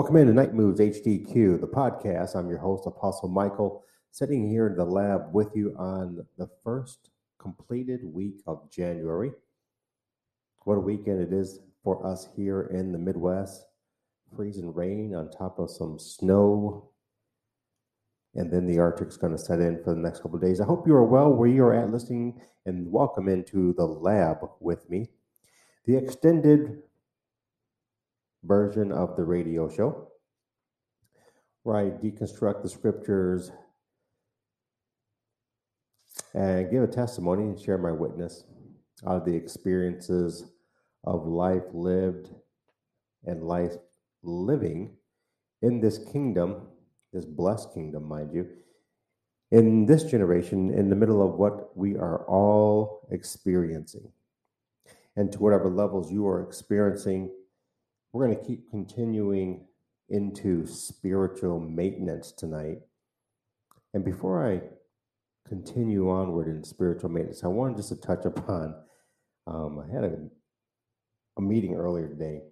Welcome 0.00 0.16
into 0.16 0.32
Nitemoodz 0.32 0.78
HDQ, 0.78 1.60
the 1.60 1.66
podcast. 1.66 2.34
I'm 2.34 2.48
your 2.48 2.58
host, 2.58 2.86
Apostle 2.86 3.28
Michael, 3.28 3.84
sitting 4.10 4.48
here 4.48 4.66
in 4.66 4.74
the 4.74 4.84
lab 4.86 5.34
with 5.34 5.54
you 5.54 5.74
on 5.76 6.26
the 6.38 6.48
first 6.64 7.10
completed 7.38 8.00
week 8.02 8.36
of 8.46 8.70
January. 8.70 9.30
What 10.60 10.76
a 10.76 10.80
weekend 10.80 11.20
it 11.20 11.34
is 11.34 11.60
for 11.84 12.06
us 12.06 12.26
here 12.34 12.70
in 12.72 12.92
the 12.92 12.98
Midwest. 12.98 13.66
Freezing 14.34 14.72
rain 14.72 15.14
on 15.14 15.30
top 15.30 15.58
of 15.58 15.70
some 15.70 15.98
snow. 15.98 16.88
And 18.34 18.50
then 18.50 18.66
the 18.66 18.78
Arctic's 18.78 19.18
going 19.18 19.36
to 19.36 19.38
set 19.38 19.60
in 19.60 19.84
for 19.84 19.94
the 19.94 20.00
next 20.00 20.22
couple 20.22 20.36
of 20.36 20.42
days. 20.42 20.62
I 20.62 20.64
hope 20.64 20.86
you 20.86 20.94
are 20.94 21.04
well 21.04 21.30
where 21.30 21.50
you 21.50 21.62
are 21.64 21.74
at 21.74 21.92
listening 21.92 22.40
and 22.64 22.90
welcome 22.90 23.28
into 23.28 23.74
the 23.74 23.84
lab 23.84 24.38
with 24.60 24.88
me. 24.88 25.10
The 25.84 25.98
extended 25.98 26.84
version 28.44 28.92
of 28.92 29.16
the 29.16 29.24
radio 29.24 29.68
show 29.68 30.08
where 31.62 31.76
I 31.76 31.84
deconstruct 31.90 32.62
the 32.62 32.68
scriptures 32.68 33.50
and 36.34 36.70
give 36.70 36.82
a 36.82 36.86
testimony 36.86 37.44
and 37.44 37.60
share 37.60 37.78
my 37.78 37.92
witness 37.92 38.44
of 39.04 39.24
the 39.24 39.34
experiences 39.34 40.44
of 41.04 41.26
life 41.26 41.64
lived 41.72 42.30
and 43.24 43.42
life 43.42 43.72
living 44.22 44.96
in 45.62 45.80
this 45.80 45.98
kingdom, 45.98 46.68
this 47.12 47.24
blessed 47.24 47.72
kingdom, 47.74 48.04
mind 48.04 48.32
you, 48.32 48.48
in 49.50 49.84
this 49.84 50.04
generation, 50.04 50.72
in 50.72 50.88
the 50.88 50.96
middle 50.96 51.22
of 51.26 51.34
what 51.34 51.76
we 51.76 51.96
are 51.96 52.24
all 52.26 53.06
experiencing. 53.10 54.10
And 55.16 55.30
to 55.32 55.38
whatever 55.40 55.68
levels 55.68 56.10
you 56.12 56.26
are 56.26 56.42
experiencing 56.42 57.30
we're 58.12 58.26
going 58.26 58.38
to 58.38 58.44
keep 58.44 58.70
continuing 58.70 59.66
into 60.08 60.66
spiritual 60.66 61.60
maintenance 61.60 62.32
tonight. 62.32 62.78
And 63.94 64.04
before 64.04 64.46
I 64.46 64.60
continue 65.48 66.10
onward 66.10 66.48
in 66.48 66.64
spiritual 66.64 67.10
maintenance, 67.10 67.44
I 67.44 67.48
wanted 67.48 67.76
just 67.76 67.90
to 67.90 67.96
touch 67.96 68.24
upon. 68.24 68.74
Um, 69.46 69.78
I 69.80 69.92
had 69.92 70.04
a, 70.04 70.18
a 71.38 71.42
meeting 71.42 71.74
earlier 71.74 72.08
today, 72.08 72.42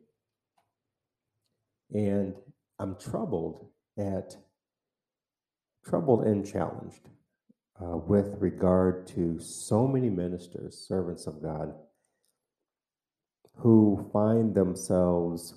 and 1.93 2.35
I'm 2.79 2.97
troubled 2.97 3.69
at 3.99 4.37
troubled 5.85 6.27
and 6.27 6.47
challenged 6.47 7.09
uh, 7.81 7.97
with 7.97 8.37
regard 8.41 9.07
to 9.07 9.39
so 9.39 9.87
many 9.87 10.11
ministers, 10.11 10.77
servants 10.77 11.27
of 11.27 11.43
God 11.43 11.75
who 13.59 14.09
find 14.13 14.55
themselves 14.55 15.55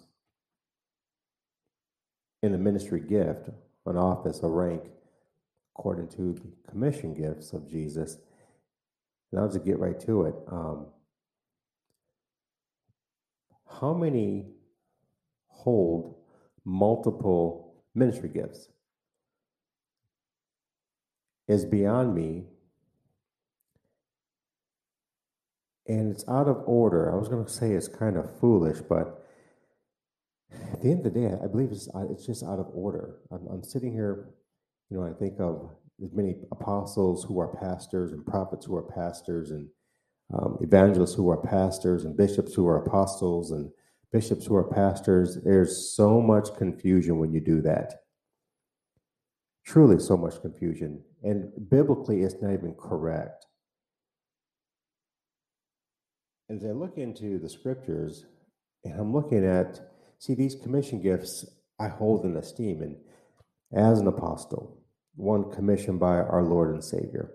in 2.42 2.54
a 2.54 2.58
ministry 2.58 3.00
gift, 3.00 3.50
an 3.86 3.98
office, 3.98 4.42
a 4.42 4.48
rank, 4.48 4.84
according 5.76 6.08
to 6.08 6.34
the 6.34 6.72
commission 6.72 7.14
gifts 7.14 7.54
of 7.54 7.70
Jesus. 7.70 8.18
And 9.32 9.40
I'll 9.40 9.48
just 9.48 9.64
get 9.64 9.80
right 9.80 10.00
to 10.02 10.24
it. 10.26 10.36
Um, 10.52 10.88
how 13.80 13.94
many 13.94 14.48
hold 15.48 16.16
multiple 16.66 17.76
ministry 17.94 18.30
gifts? 18.30 18.68
Is 21.48 21.66
beyond 21.66 22.16
me 22.16 22.46
and 25.92 26.10
it's 26.12 26.28
out 26.30 26.48
of 26.48 26.64
order. 26.66 27.12
I 27.12 27.18
was 27.18 27.28
going 27.28 27.44
to 27.44 27.52
say 27.52 27.74
it's 27.74 27.90
kind 27.90 28.16
of 28.16 28.40
foolish, 28.40 28.80
but 28.88 29.26
at 30.72 30.82
the 30.82 30.90
end 30.90 31.06
of 31.06 31.14
the 31.14 31.20
day, 31.20 31.36
I 31.44 31.48
believe 31.48 31.72
it's 31.72 31.90
uh, 31.94 32.06
it's 32.10 32.26
just 32.26 32.44
out 32.44 32.60
of 32.60 32.68
order. 32.74 33.18
I'm, 33.30 33.46
I'm 33.48 33.64
sitting 33.64 33.92
here, 33.92 34.30
you 34.90 34.98
know, 34.98 35.06
I 35.06 35.12
think 35.12 35.40
of 35.40 35.70
as 36.04 36.14
many 36.14 36.36
apostles 36.52 37.26
who 37.26 37.40
are 37.40 37.56
pastors 37.58 38.14
and 38.14 38.26
prophets 38.26 38.66
who 38.66 38.76
are 38.76 38.84
pastors 38.84 39.52
and 39.52 39.68
um, 40.34 40.58
evangelists 40.62 41.14
who 41.14 41.30
are 41.30 41.42
pastors 41.42 42.06
and 42.06 42.16
bishops 42.16 42.54
who 42.54 42.68
are 42.68 42.84
apostles 42.84 43.52
and 43.52 43.70
bishops 44.14 44.46
who 44.46 44.56
are 44.56 44.64
pastors. 44.64 45.38
There's 45.44 45.94
so 45.94 46.22
much 46.22 46.56
confusion 46.58 47.20
when 47.20 47.34
you 47.34 47.42
do 47.42 47.62
that. 47.64 47.96
Truly, 49.66 50.00
so 50.00 50.16
much 50.16 50.42
confusion. 50.42 51.04
And 51.22 51.52
biblically, 51.70 52.22
it's 52.22 52.42
not 52.42 52.54
even 52.54 52.76
correct 52.76 53.46
as 56.52 56.66
I 56.66 56.72
look 56.72 56.98
into 56.98 57.40
the 57.40 57.48
scriptures, 57.48 58.26
and 58.84 59.00
I'm 59.00 59.14
looking 59.14 59.46
at, 59.46 59.80
see, 60.20 60.34
these 60.34 60.56
commission 60.56 61.02
gifts 61.02 61.46
I 61.80 61.88
hold 61.88 62.26
in 62.26 62.36
esteem. 62.36 62.82
And 62.82 62.98
as 63.72 64.00
an 64.00 64.08
apostle, 64.08 64.78
one 65.16 65.50
commissioned 65.52 66.00
by 66.00 66.18
our 66.18 66.44
Lord 66.44 66.74
and 66.74 66.84
Savior. 66.84 67.32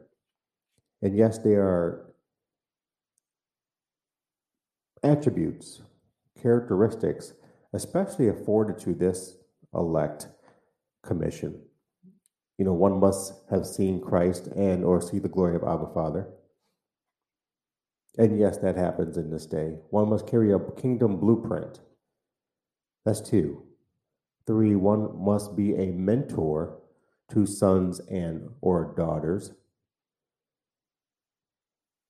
And 1.00 1.16
yes, 1.16 1.38
they 1.38 1.54
are 1.54 2.06
attributes, 5.02 5.80
characteristics, 6.42 7.32
especially 7.72 8.28
afforded 8.28 8.78
to 8.80 8.92
this 8.92 9.36
elect 9.74 10.28
commission. 11.02 11.62
You 12.58 12.66
know, 12.66 12.72
one 12.74 13.00
must 13.00 13.32
have 13.50 13.66
seen 13.66 14.00
Christ 14.00 14.48
and 14.48 14.84
or 14.84 15.00
see 15.00 15.18
the 15.18 15.28
glory 15.28 15.56
of 15.56 15.62
Abba 15.62 15.92
Father. 15.94 16.28
And 18.18 18.38
yes, 18.38 18.58
that 18.58 18.76
happens 18.76 19.16
in 19.16 19.30
this 19.30 19.46
day. 19.46 19.76
One 19.90 20.08
must 20.08 20.26
carry 20.26 20.52
a 20.52 20.58
kingdom 20.58 21.18
blueprint. 21.18 21.80
That's 23.04 23.20
two. 23.20 23.62
Three, 24.46 24.74
one 24.74 25.22
must 25.22 25.56
be 25.56 25.74
a 25.74 25.92
mentor 25.92 26.78
to 27.30 27.46
sons 27.46 28.00
and 28.00 28.50
or 28.60 28.94
daughters. 28.96 29.52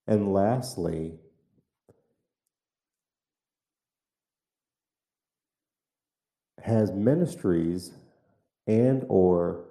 And 0.06 0.32
lastly, 0.32 1.18
has 6.62 6.92
ministries 6.92 7.92
and 8.66 9.04
or 9.08 9.64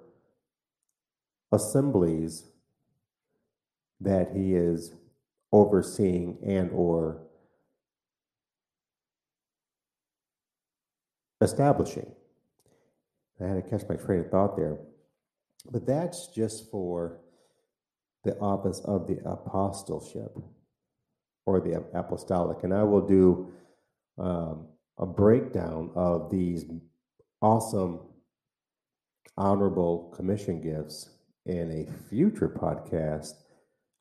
assemblies 1.52 2.44
that 4.00 4.32
he 4.34 4.54
is 4.54 4.94
overseeing 5.52 6.38
and 6.44 6.70
or 6.72 7.22
establishing. 11.40 12.10
I 13.40 13.46
had 13.46 13.64
to 13.64 13.70
catch 13.70 13.88
my 13.88 13.96
train 13.96 14.20
of 14.20 14.30
thought 14.30 14.56
there. 14.56 14.78
But 15.70 15.86
that's 15.86 16.28
just 16.28 16.70
for 16.70 17.20
the 18.24 18.36
office 18.38 18.80
of 18.80 19.06
the 19.06 19.18
apostleship 19.24 20.36
or 21.44 21.60
the 21.60 21.84
apostolic. 21.94 22.64
And 22.64 22.72
I 22.72 22.82
will 22.82 23.06
do 23.06 23.52
um, 24.18 24.66
a 24.98 25.06
breakdown 25.06 25.90
of 25.94 26.30
these 26.30 26.64
awesome, 27.42 28.00
honorable 29.36 30.12
commission 30.16 30.60
gifts 30.60 31.10
in 31.44 31.70
a 31.70 32.08
future 32.08 32.48
podcast. 32.48 33.34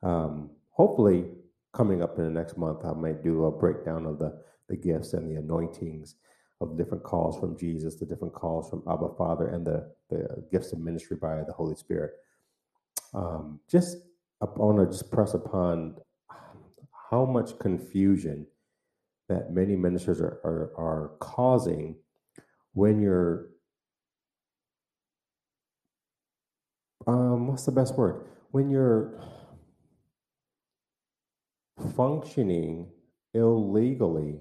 Um, 0.01 0.51
hopefully 0.75 1.25
coming 1.73 2.01
up 2.01 2.17
in 2.17 2.25
the 2.25 2.29
next 2.29 2.57
month, 2.57 2.85
I 2.85 2.93
might 2.93 3.23
do 3.23 3.45
a 3.45 3.51
breakdown 3.51 4.05
of 4.05 4.19
the, 4.19 4.37
the 4.69 4.75
gifts 4.75 5.13
and 5.13 5.29
the 5.29 5.39
anointings 5.39 6.15
of 6.61 6.77
different 6.77 7.03
calls 7.03 7.39
from 7.39 7.57
Jesus, 7.57 7.95
the 7.95 8.05
different 8.05 8.33
calls 8.33 8.69
from 8.69 8.83
Abba 8.89 9.09
Father, 9.17 9.47
and 9.47 9.65
the, 9.65 9.91
the 10.09 10.45
gifts 10.51 10.73
of 10.73 10.79
ministry 10.79 11.17
by 11.21 11.43
the 11.47 11.53
Holy 11.53 11.75
Spirit. 11.75 12.11
Um, 13.13 13.59
just 13.69 13.97
I 14.41 14.45
want 14.55 14.79
to 14.79 14.85
just 14.85 15.11
press 15.11 15.33
upon 15.33 15.95
how 17.09 17.25
much 17.25 17.57
confusion 17.59 18.45
that 19.29 19.51
many 19.51 19.75
ministers 19.75 20.19
are, 20.21 20.39
are, 20.43 20.71
are 20.77 21.11
causing 21.19 21.95
when 22.73 23.01
you're 23.01 23.47
um, 27.07 27.47
what's 27.47 27.65
the 27.65 27.71
best 27.71 27.95
word 27.97 28.25
when 28.51 28.69
you're 28.69 29.19
functioning 31.95 32.89
illegally 33.33 34.39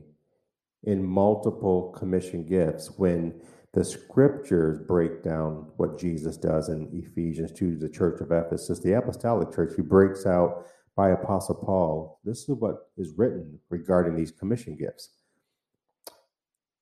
in 0.85 1.05
multiple 1.05 1.93
commission 1.97 2.45
gifts 2.45 2.91
when 2.99 3.41
the 3.73 3.85
scriptures 3.85 4.79
break 4.87 5.23
down 5.23 5.67
what 5.77 5.99
Jesus 5.99 6.37
does 6.37 6.69
in 6.69 6.89
Ephesians 6.93 7.53
2 7.53 7.77
the 7.77 7.89
church 7.89 8.21
of 8.21 8.31
Ephesus, 8.31 8.81
the 8.81 8.93
apostolic 8.93 9.53
church, 9.53 9.73
he 9.75 9.83
breaks 9.83 10.27
out 10.27 10.67
by 10.97 11.11
Apostle 11.11 11.56
Paul. 11.56 12.21
This 12.25 12.49
is 12.49 12.51
what 12.51 12.91
is 12.97 13.15
written 13.17 13.59
regarding 13.69 14.15
these 14.15 14.31
commission 14.31 14.77
gifts. 14.77 15.11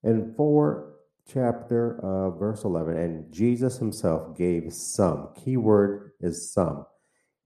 In 0.05 0.35
4 0.37 0.93
chapter 1.27 1.99
uh, 2.03 2.31
verse 2.37 2.65
11, 2.65 2.97
and 2.97 3.33
Jesus 3.33 3.79
himself 3.79 4.37
gave 4.37 4.73
some, 4.73 5.29
keyword 5.43 6.13
is 6.21 6.53
some, 6.53 6.85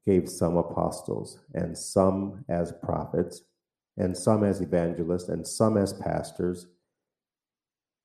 gave 0.06 0.28
some 0.28 0.56
apostles, 0.56 1.40
and 1.52 1.76
some 1.76 2.44
as 2.48 2.72
prophets, 2.82 3.42
and 3.96 4.16
some 4.16 4.44
as 4.44 4.60
evangelists, 4.60 5.28
and 5.28 5.46
some 5.46 5.76
as 5.76 5.92
pastors 5.92 6.68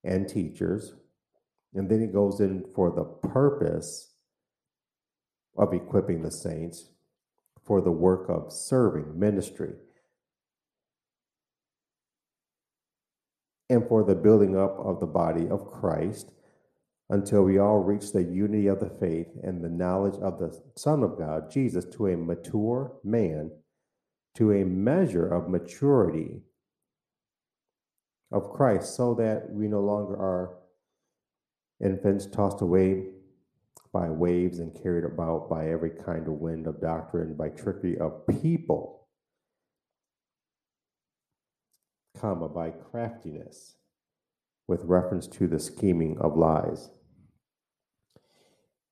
and 0.04 0.28
teachers. 0.28 0.96
And 1.74 1.90
then 1.90 2.02
he 2.02 2.08
goes 2.08 2.40
in 2.40 2.66
for 2.76 2.92
the 2.92 3.04
purpose 3.04 4.14
of 5.58 5.74
equipping 5.74 6.24
the 6.24 6.32
saints 6.32 6.90
for 7.64 7.82
the 7.82 7.92
work 7.92 8.30
of 8.30 8.52
serving 8.52 9.20
ministry 9.20 9.74
and 13.70 13.88
for 13.88 14.04
the 14.04 14.16
building 14.16 14.58
up 14.58 14.78
of 14.80 15.00
the 15.00 15.06
body 15.08 15.48
of 15.48 15.66
Christ 15.66 16.32
until 17.12 17.44
we 17.44 17.60
all 17.60 17.80
reach 17.80 18.14
the 18.14 18.24
unity 18.24 18.68
of 18.68 18.80
the 18.80 18.90
faith 18.90 19.28
and 19.44 19.62
the 19.62 19.70
knowledge 19.70 20.16
of 20.22 20.40
the 20.40 20.58
Son 20.78 21.04
of 21.04 21.18
God, 21.18 21.52
Jesus, 21.52 21.84
to 21.94 22.08
a 22.08 22.16
mature 22.16 22.94
man, 23.04 23.52
to 24.36 24.54
a 24.54 24.64
measure 24.64 25.28
of 25.28 25.50
maturity 25.50 26.40
of 28.32 28.50
Christ, 28.54 28.96
so 28.96 29.14
that 29.16 29.52
we 29.52 29.68
no 29.68 29.82
longer 29.82 30.14
are 30.14 30.58
infants 31.84 32.28
tossed 32.28 32.62
away 32.62 33.08
by 33.92 34.10
waves 34.10 34.60
and 34.60 34.82
carried 34.82 35.04
about 35.04 35.50
by 35.50 35.68
every 35.68 35.90
kind 35.90 36.28
of 36.28 36.36
wind 36.36 36.66
of 36.66 36.80
doctrine, 36.80 37.36
by 37.36 37.50
trickery 37.50 37.98
of 37.98 38.26
people, 38.26 39.10
comma, 42.18 42.48
by 42.48 42.70
craftiness, 42.70 43.76
with 44.66 44.86
reference 44.86 45.28
to 45.28 45.46
the 45.46 45.60
scheming 45.60 46.18
of 46.20 46.38
lies. 46.38 46.90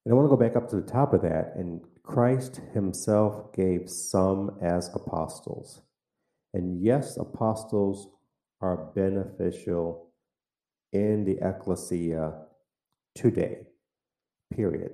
And 0.09 0.15
I 0.15 0.21
want 0.21 0.31
to 0.31 0.35
go 0.35 0.43
back 0.43 0.55
up 0.55 0.67
to 0.71 0.75
the 0.77 0.91
top 0.91 1.13
of 1.13 1.21
that. 1.21 1.53
And 1.55 1.81
Christ 2.01 2.61
himself 2.73 3.53
gave 3.53 3.87
some 3.87 4.57
as 4.59 4.89
apostles. 4.95 5.83
And 6.51 6.81
yes, 6.81 7.15
apostles 7.15 8.07
are 8.59 8.89
beneficial 8.95 10.09
in 10.91 11.25
the 11.25 11.37
ecclesia 11.47 12.33
today, 13.13 13.67
period. 14.51 14.93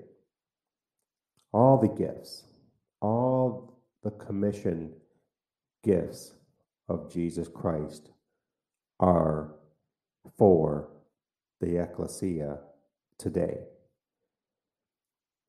All 1.53 1.77
the 1.77 1.87
gifts, 1.87 2.43
all 2.99 3.79
the 4.03 4.11
commission 4.11 4.91
gifts 5.81 6.33
of 6.89 7.09
Jesus 7.09 7.47
Christ 7.47 8.09
are 8.99 9.55
for 10.37 10.89
the 11.61 11.81
ecclesia 11.81 12.59
today 13.17 13.59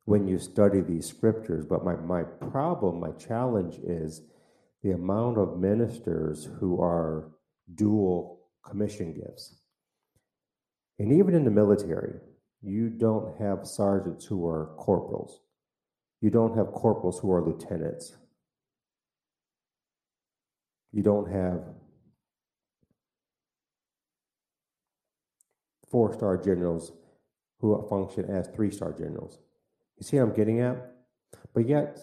when 0.06 0.26
you 0.26 0.38
study 0.38 0.81
these 0.81 1.06
scriptures. 1.06 1.67
But 1.67 1.85
my, 1.85 1.97
my 1.97 2.23
problem, 2.23 3.00
my 3.00 3.11
challenge 3.12 3.76
is 3.85 4.23
the 4.82 4.93
amount 4.93 5.37
of 5.37 5.58
ministers 5.58 6.49
who 6.58 6.81
are 6.81 7.32
dual 7.75 8.41
commission 8.64 9.12
gifts. 9.12 9.56
And 10.99 11.12
even 11.12 11.35
in 11.35 11.44
the 11.44 11.50
military, 11.50 12.14
you 12.62 12.88
don't 12.88 13.37
have 13.38 13.67
sergeants 13.67 14.25
who 14.25 14.47
are 14.47 14.75
corporals. 14.79 15.41
You 16.20 16.31
don't 16.31 16.56
have 16.56 16.73
corporals 16.73 17.19
who 17.19 17.31
are 17.32 17.44
lieutenants. 17.44 18.17
You 20.93 21.02
don't 21.02 21.31
have 21.31 21.62
four 25.91 26.14
star 26.14 26.37
generals 26.37 26.93
who 27.61 27.87
function 27.88 28.25
as 28.31 28.49
three 28.49 28.70
star 28.70 28.93
generals. 28.93 29.38
You 29.99 30.05
see 30.05 30.19
what 30.19 30.29
I'm 30.29 30.35
getting 30.35 30.61
at? 30.61 30.77
But 31.55 31.69
yet, 31.69 31.99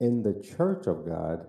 in 0.00 0.22
the 0.22 0.34
church 0.34 0.86
of 0.86 1.06
God, 1.06 1.46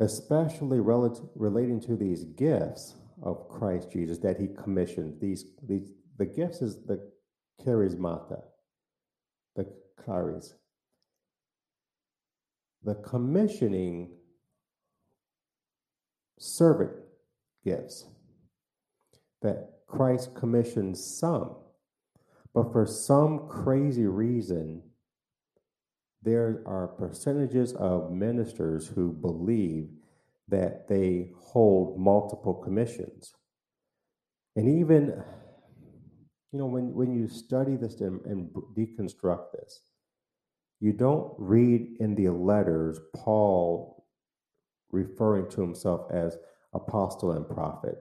especially 0.00 0.80
relative, 0.80 1.28
relating 1.36 1.80
to 1.82 1.96
these 1.96 2.24
gifts 2.24 2.94
of 3.22 3.48
Christ 3.48 3.92
Jesus 3.92 4.18
that 4.18 4.40
he 4.40 4.48
commissioned, 4.48 5.20
these, 5.20 5.44
these 5.62 5.92
the 6.18 6.26
gifts 6.26 6.62
is 6.62 6.84
the 6.84 7.10
charismata, 7.64 8.42
the 9.56 9.66
charis. 10.04 10.54
The 12.82 12.96
commissioning 12.96 14.10
servant 16.38 16.92
gifts 17.64 18.04
that 19.42 19.70
Christ 19.86 20.34
commissioned 20.34 20.98
some 20.98 21.56
but 22.54 22.72
for 22.72 22.86
some 22.86 23.48
crazy 23.48 24.06
reason, 24.06 24.82
there 26.22 26.62
are 26.66 26.86
percentages 26.86 27.74
of 27.74 28.12
ministers 28.12 28.86
who 28.86 29.12
believe 29.12 29.88
that 30.48 30.88
they 30.88 31.30
hold 31.36 31.98
multiple 31.98 32.54
commissions. 32.54 33.34
And 34.56 34.68
even, 34.80 35.22
you 36.52 36.58
know, 36.58 36.66
when, 36.66 36.94
when 36.94 37.12
you 37.12 37.28
study 37.28 37.76
this 37.76 38.00
and, 38.00 38.24
and 38.24 38.50
deconstruct 38.76 39.52
this, 39.52 39.80
you 40.80 40.92
don't 40.92 41.34
read 41.38 41.96
in 41.98 42.14
the 42.14 42.28
letters 42.28 43.00
Paul 43.16 44.06
referring 44.92 45.50
to 45.50 45.60
himself 45.60 46.10
as 46.12 46.38
apostle 46.72 47.32
and 47.32 47.48
prophet. 47.48 47.98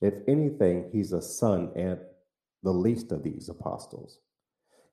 If 0.00 0.14
anything, 0.28 0.90
he's 0.92 1.12
a 1.12 1.22
son 1.22 1.72
and 1.74 1.98
the 2.66 2.72
least 2.72 3.12
of 3.12 3.22
these 3.22 3.48
apostles. 3.48 4.18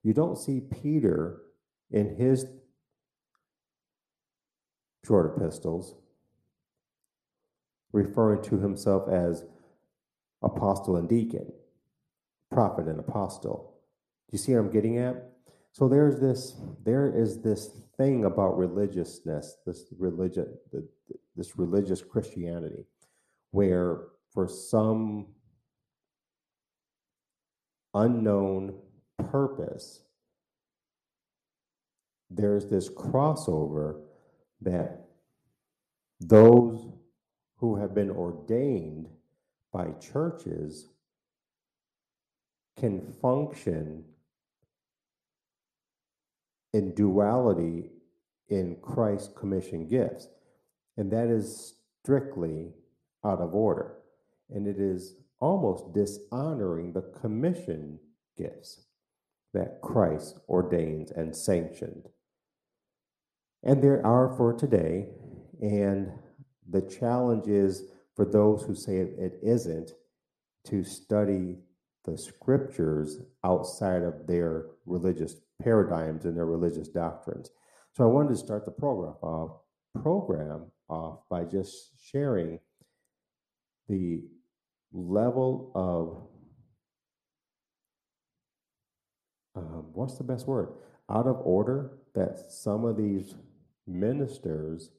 You 0.03 0.13
don't 0.13 0.37
see 0.37 0.61
Peter 0.61 1.41
in 1.89 2.15
his 2.15 2.45
short 5.03 5.35
epistles 5.35 5.95
referring 7.91 8.43
to 8.43 8.59
himself 8.59 9.09
as 9.09 9.43
apostle 10.43 10.97
and 10.97 11.09
deacon, 11.09 11.51
prophet 12.51 12.87
and 12.87 12.99
apostle. 12.99 13.73
You 14.31 14.37
see 14.37 14.53
what 14.53 14.59
I'm 14.59 14.71
getting 14.71 14.99
at? 14.99 15.31
So 15.71 15.87
there's 15.87 16.19
this, 16.19 16.55
there 16.85 17.11
is 17.11 17.41
this 17.41 17.71
thing 17.97 18.25
about 18.25 18.55
religiousness, 18.55 19.57
this 19.65 19.85
religion, 19.97 20.47
this 21.35 21.57
religious 21.57 22.03
Christianity, 22.03 22.85
where 23.49 24.01
for 24.31 24.47
some 24.47 25.32
unknown 27.93 28.75
purpose, 29.29 30.01
there's 32.29 32.65
this 32.65 32.89
crossover 32.89 34.01
that 34.61 35.05
those 36.19 36.87
who 37.57 37.75
have 37.75 37.93
been 37.93 38.09
ordained 38.09 39.07
by 39.71 39.91
churches 39.99 40.87
can 42.79 43.01
function 43.21 44.03
in 46.73 46.93
duality 46.95 47.91
in 48.49 48.75
Christ's 48.81 49.29
commission 49.37 49.87
gifts. 49.87 50.27
And 50.97 51.11
that 51.11 51.27
is 51.27 51.75
strictly 52.03 52.73
out 53.23 53.39
of 53.39 53.53
order. 53.53 53.95
And 54.49 54.67
it 54.67 54.79
is 54.79 55.15
almost 55.43 55.93
dishonoring 55.93 56.93
the 56.93 57.01
commission 57.19 57.99
gifts 58.37 58.85
that 59.53 59.81
Christ 59.81 60.39
ordains 60.47 61.11
and 61.11 61.35
sanctioned. 61.35 62.07
And 63.61 63.83
there 63.83 64.05
are 64.05 64.33
for 64.37 64.53
today, 64.53 65.09
and 65.61 66.13
the 66.69 66.81
challenge 66.81 67.49
is 67.49 67.83
for 68.15 68.23
those 68.23 68.63
who 68.63 68.73
say 68.73 68.95
it 68.95 69.37
isn't 69.43 69.91
to 70.67 70.81
study 70.85 71.57
the 72.05 72.17
scriptures 72.17 73.19
outside 73.43 74.01
of 74.01 74.25
their 74.25 74.67
religious 74.85 75.35
paradigms 75.61 76.23
and 76.23 76.37
their 76.37 76.45
religious 76.45 76.87
doctrines. 76.87 77.49
So 77.91 78.05
I 78.05 78.07
wanted 78.07 78.29
to 78.29 78.37
start 78.37 78.63
the 78.63 78.71
program 78.71 79.15
off, 79.21 79.57
program 80.01 80.71
off 80.87 81.19
by 81.29 81.43
just 81.43 81.91
sharing 82.01 82.59
the 83.89 84.23
level 84.93 85.71
of 85.75 86.29
um, 89.55 89.85
what's 89.93 90.17
the 90.17 90.23
best 90.23 90.47
word? 90.47 90.69
Out 91.09 91.27
of 91.27 91.37
order 91.43 91.91
that 92.15 92.39
some 92.51 92.85
of 92.85 92.97
these 92.97 93.35
ministers 93.85 94.89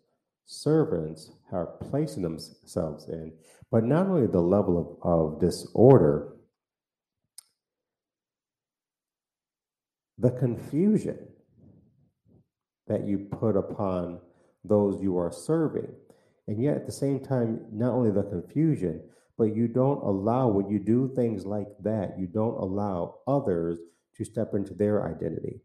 servants 0.46 1.30
are 1.52 1.66
placing 1.66 2.22
themselves 2.22 3.08
in. 3.08 3.32
But 3.70 3.84
not 3.84 4.06
only 4.06 4.26
the 4.26 4.40
level 4.40 4.98
of, 5.02 5.34
of 5.34 5.40
disorder 5.40 6.34
the 10.18 10.30
confusion 10.30 11.18
that 12.86 13.04
you 13.04 13.18
put 13.18 13.56
upon 13.56 14.20
those 14.64 15.02
you 15.02 15.18
are 15.18 15.32
serving. 15.32 15.88
And 16.46 16.62
yet 16.62 16.76
at 16.76 16.86
the 16.86 16.92
same 16.92 17.20
time 17.20 17.60
not 17.72 17.92
only 17.92 18.10
the 18.10 18.22
confusion 18.22 19.02
but 19.36 19.54
you 19.54 19.68
don't 19.68 20.02
allow, 20.02 20.48
when 20.48 20.68
you 20.68 20.78
do 20.78 21.12
things 21.14 21.44
like 21.44 21.68
that, 21.82 22.18
you 22.18 22.26
don't 22.26 22.56
allow 22.56 23.16
others 23.26 23.78
to 24.16 24.24
step 24.24 24.54
into 24.54 24.74
their 24.74 25.08
identity 25.08 25.60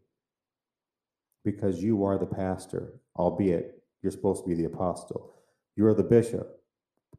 because 1.44 1.82
you 1.82 2.04
are 2.04 2.18
the 2.18 2.26
pastor, 2.26 2.94
albeit 3.16 3.82
you're 4.02 4.12
supposed 4.12 4.42
to 4.42 4.48
be 4.48 4.54
the 4.54 4.64
apostle. 4.64 5.32
You're 5.76 5.94
the 5.94 6.02
bishop, 6.02 6.60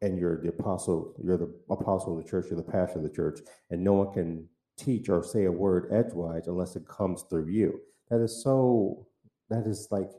and 0.01 0.17
you're 0.17 0.41
the 0.41 0.50
apostle, 0.50 1.13
you're 1.24 1.38
the 1.38 1.53
apostle 1.70 2.17
of 2.17 2.24
the 2.24 2.29
church, 2.29 2.48
you're 2.50 2.62
the 2.62 2.72
pastor 2.72 2.98
of 3.00 3.03
the 3.03 3.10
church, 3.10 3.39
and 3.70 3.84
no 3.84 3.93
one 3.93 4.13
can 4.13 4.48
teach 4.77 5.10
or 5.10 5.24
say 5.24 5.46
a 5.46 5.51
word 5.51 5.88
edgewise 5.91 6.48
unless 6.48 6.75
it 6.75 6.88
comes 6.88 7.24
through 7.29 7.48
you. 7.48 7.79
That 8.10 8.22
is 8.22 8.43
so, 8.43 9.08
that 9.50 9.67
is 9.67 9.88
like 9.91 10.10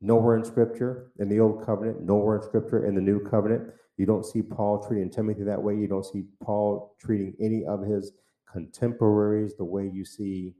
nowhere 0.00 0.36
in 0.36 0.44
scripture 0.44 1.12
in 1.18 1.28
the 1.28 1.40
old 1.40 1.64
covenant, 1.64 2.02
nowhere 2.02 2.36
in 2.36 2.42
scripture 2.42 2.86
in 2.86 2.94
the 2.94 3.00
new 3.00 3.20
covenant. 3.20 3.70
You 4.02 4.06
don't 4.06 4.26
see 4.26 4.42
Paul 4.42 4.84
treating 4.84 5.10
Timothy 5.10 5.44
that 5.44 5.62
way. 5.62 5.76
You 5.76 5.86
don't 5.86 6.04
see 6.04 6.24
Paul 6.42 6.96
treating 6.98 7.36
any 7.38 7.64
of 7.64 7.82
his 7.82 8.10
contemporaries 8.52 9.54
the 9.54 9.64
way 9.64 9.88
you 9.94 10.04
see 10.04 10.54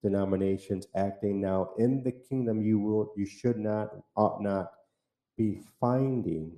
denominations 0.00 0.86
acting. 0.94 1.40
Now 1.40 1.70
in 1.76 2.04
the 2.04 2.12
kingdom 2.12 2.62
you 2.62 2.78
will 2.78 3.12
you 3.16 3.26
should 3.26 3.58
not 3.58 3.88
ought 4.16 4.40
not 4.40 4.70
be 5.36 5.58
finding 5.80 6.52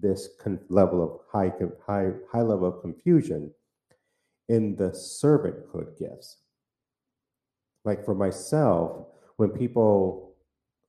this 0.00 0.30
con- 0.40 0.58
level 0.70 1.02
of 1.04 1.20
high 1.30 1.52
high 1.86 2.12
high 2.32 2.40
level 2.40 2.66
of 2.66 2.80
confusion 2.80 3.52
in 4.48 4.76
the 4.76 4.88
servanthood 4.88 5.98
gifts. 5.98 6.38
Like 7.84 8.06
for 8.06 8.14
myself 8.14 9.04
when 9.36 9.50
people 9.50 10.34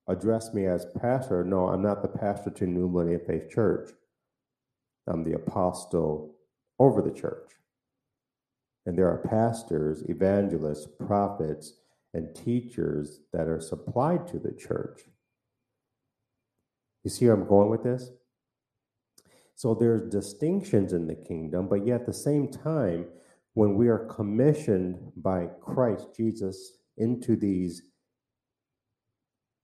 address 0.07 0.53
me 0.53 0.67
as 0.67 0.85
pastor 1.01 1.43
no 1.43 1.67
i'm 1.67 1.81
not 1.81 2.03
the 2.03 2.07
pastor 2.07 2.51
to 2.51 2.67
new 2.67 2.87
millennium 2.87 3.19
faith 3.25 3.49
church 3.49 3.89
i'm 5.07 5.23
the 5.23 5.33
apostle 5.33 6.35
over 6.79 7.01
the 7.01 7.11
church 7.11 7.51
and 8.85 8.97
there 8.97 9.07
are 9.07 9.17
pastors 9.17 10.03
evangelists 10.09 10.87
prophets 11.05 11.73
and 12.15 12.33
teachers 12.33 13.19
that 13.33 13.49
are 13.49 13.59
supplied 13.59 14.25
to 14.25 14.39
the 14.39 14.53
church. 14.53 15.01
You 17.03 17.09
see 17.09 17.25
where 17.25 17.35
I'm 17.35 17.45
going 17.45 17.69
with 17.69 17.83
this? 17.83 18.09
So 19.55 19.73
there's 19.73 20.09
distinctions 20.09 20.93
in 20.93 21.07
the 21.07 21.15
kingdom, 21.15 21.67
but 21.67 21.85
yet 21.85 22.01
at 22.01 22.05
the 22.05 22.13
same 22.13 22.47
time, 22.47 23.07
when 23.53 23.75
we 23.75 23.89
are 23.89 24.05
commissioned 24.05 25.11
by 25.17 25.47
Christ 25.61 26.07
Jesus 26.15 26.77
into 26.97 27.35
these 27.35 27.81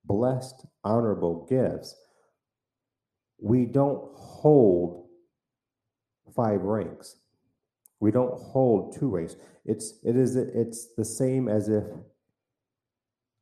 blessed, 0.04 0.66
honorable 0.84 1.46
gifts, 1.50 1.96
we 3.40 3.66
don't 3.66 4.12
hold 4.14 5.01
five 6.36 6.62
ranks. 6.62 7.18
We 8.00 8.12
don't 8.12 8.40
hold 8.42 8.98
two 8.98 9.10
ranks. 9.10 9.36
It's 9.66 9.94
it 10.04 10.16
is 10.16 10.36
it's 10.36 10.94
the 10.96 11.06
same 11.06 11.48
as 11.48 11.70
if 11.70 11.84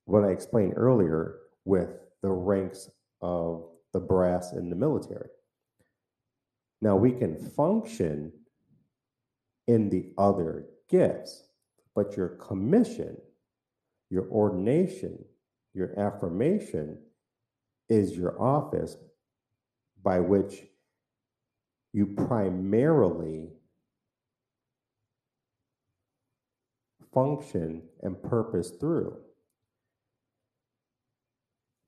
what 0.05 0.24
I 0.24 0.29
explained 0.29 0.74
earlier 0.75 1.38
with 1.65 1.89
the 2.22 2.31
ranks 2.31 2.89
of 3.22 3.65
the 3.93 4.00
brass 4.00 4.53
in 4.53 4.69
the 4.69 4.75
military. 4.75 5.29
Now 6.81 6.96
we 6.96 7.12
can 7.12 7.36
function 7.36 8.31
in 9.67 9.89
the 9.89 10.12
other 10.17 10.65
gifts, 10.89 11.43
but 11.96 12.17
your 12.17 12.29
commission, 12.29 13.17
your 14.10 14.27
ordination, 14.29 15.24
your 15.74 15.98
affirmation 16.00 16.98
is 17.88 18.15
your 18.17 18.41
office 18.41 18.98
by 20.01 20.19
which 20.19 20.63
you 21.93 22.05
primarily 22.05 23.50
function 27.13 27.81
and 28.01 28.22
purpose 28.22 28.72
through. 28.79 29.15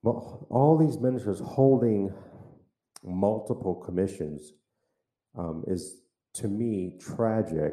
Well, 0.02 0.46
all 0.50 0.76
these 0.76 0.98
ministers 0.98 1.40
holding 1.40 2.12
multiple 3.04 3.74
commissions 3.74 4.52
um, 5.38 5.64
is 5.66 5.98
to 6.34 6.48
me 6.48 6.98
tragic. 7.00 7.72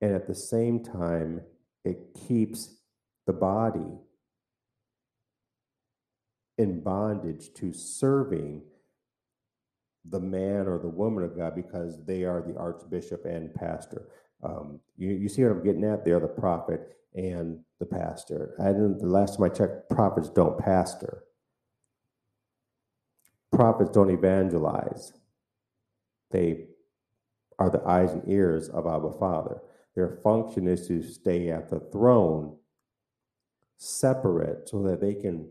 And 0.00 0.14
at 0.14 0.26
the 0.26 0.34
same 0.34 0.82
time, 0.82 1.40
it 1.84 1.98
keeps 2.28 2.76
the 3.26 3.32
body 3.32 3.98
in 6.58 6.80
bondage 6.80 7.54
to 7.54 7.72
serving 7.72 8.62
the 10.08 10.20
man 10.20 10.66
or 10.66 10.78
the 10.78 10.88
woman 10.88 11.24
of 11.24 11.36
God 11.36 11.54
because 11.54 12.04
they 12.04 12.24
are 12.24 12.42
the 12.42 12.58
archbishop 12.58 13.24
and 13.24 13.54
pastor. 13.54 14.08
Um, 14.42 14.80
you, 14.96 15.10
you 15.10 15.28
see 15.28 15.42
what 15.42 15.52
I'm 15.52 15.64
getting 15.64 15.84
at? 15.84 16.04
They're 16.04 16.20
the 16.20 16.26
prophet 16.26 16.96
and 17.14 17.60
the 17.78 17.86
pastor. 17.86 18.54
I 18.60 18.68
didn't, 18.68 18.98
the 18.98 19.06
last 19.06 19.36
time 19.36 19.44
I 19.44 19.48
checked, 19.48 19.90
prophets 19.90 20.28
don't 20.28 20.58
pastor. 20.58 21.24
Prophets 23.52 23.90
don't 23.90 24.10
evangelize. 24.10 25.12
They 26.30 26.66
are 27.58 27.70
the 27.70 27.86
eyes 27.86 28.12
and 28.12 28.26
ears 28.26 28.68
of 28.68 28.86
our 28.86 29.12
Father. 29.20 29.60
Their 29.94 30.18
function 30.22 30.66
is 30.66 30.88
to 30.88 31.02
stay 31.02 31.50
at 31.50 31.68
the 31.68 31.80
throne 31.92 32.56
separate 33.76 34.68
so 34.68 34.82
that 34.84 35.00
they 35.00 35.14
can 35.14 35.50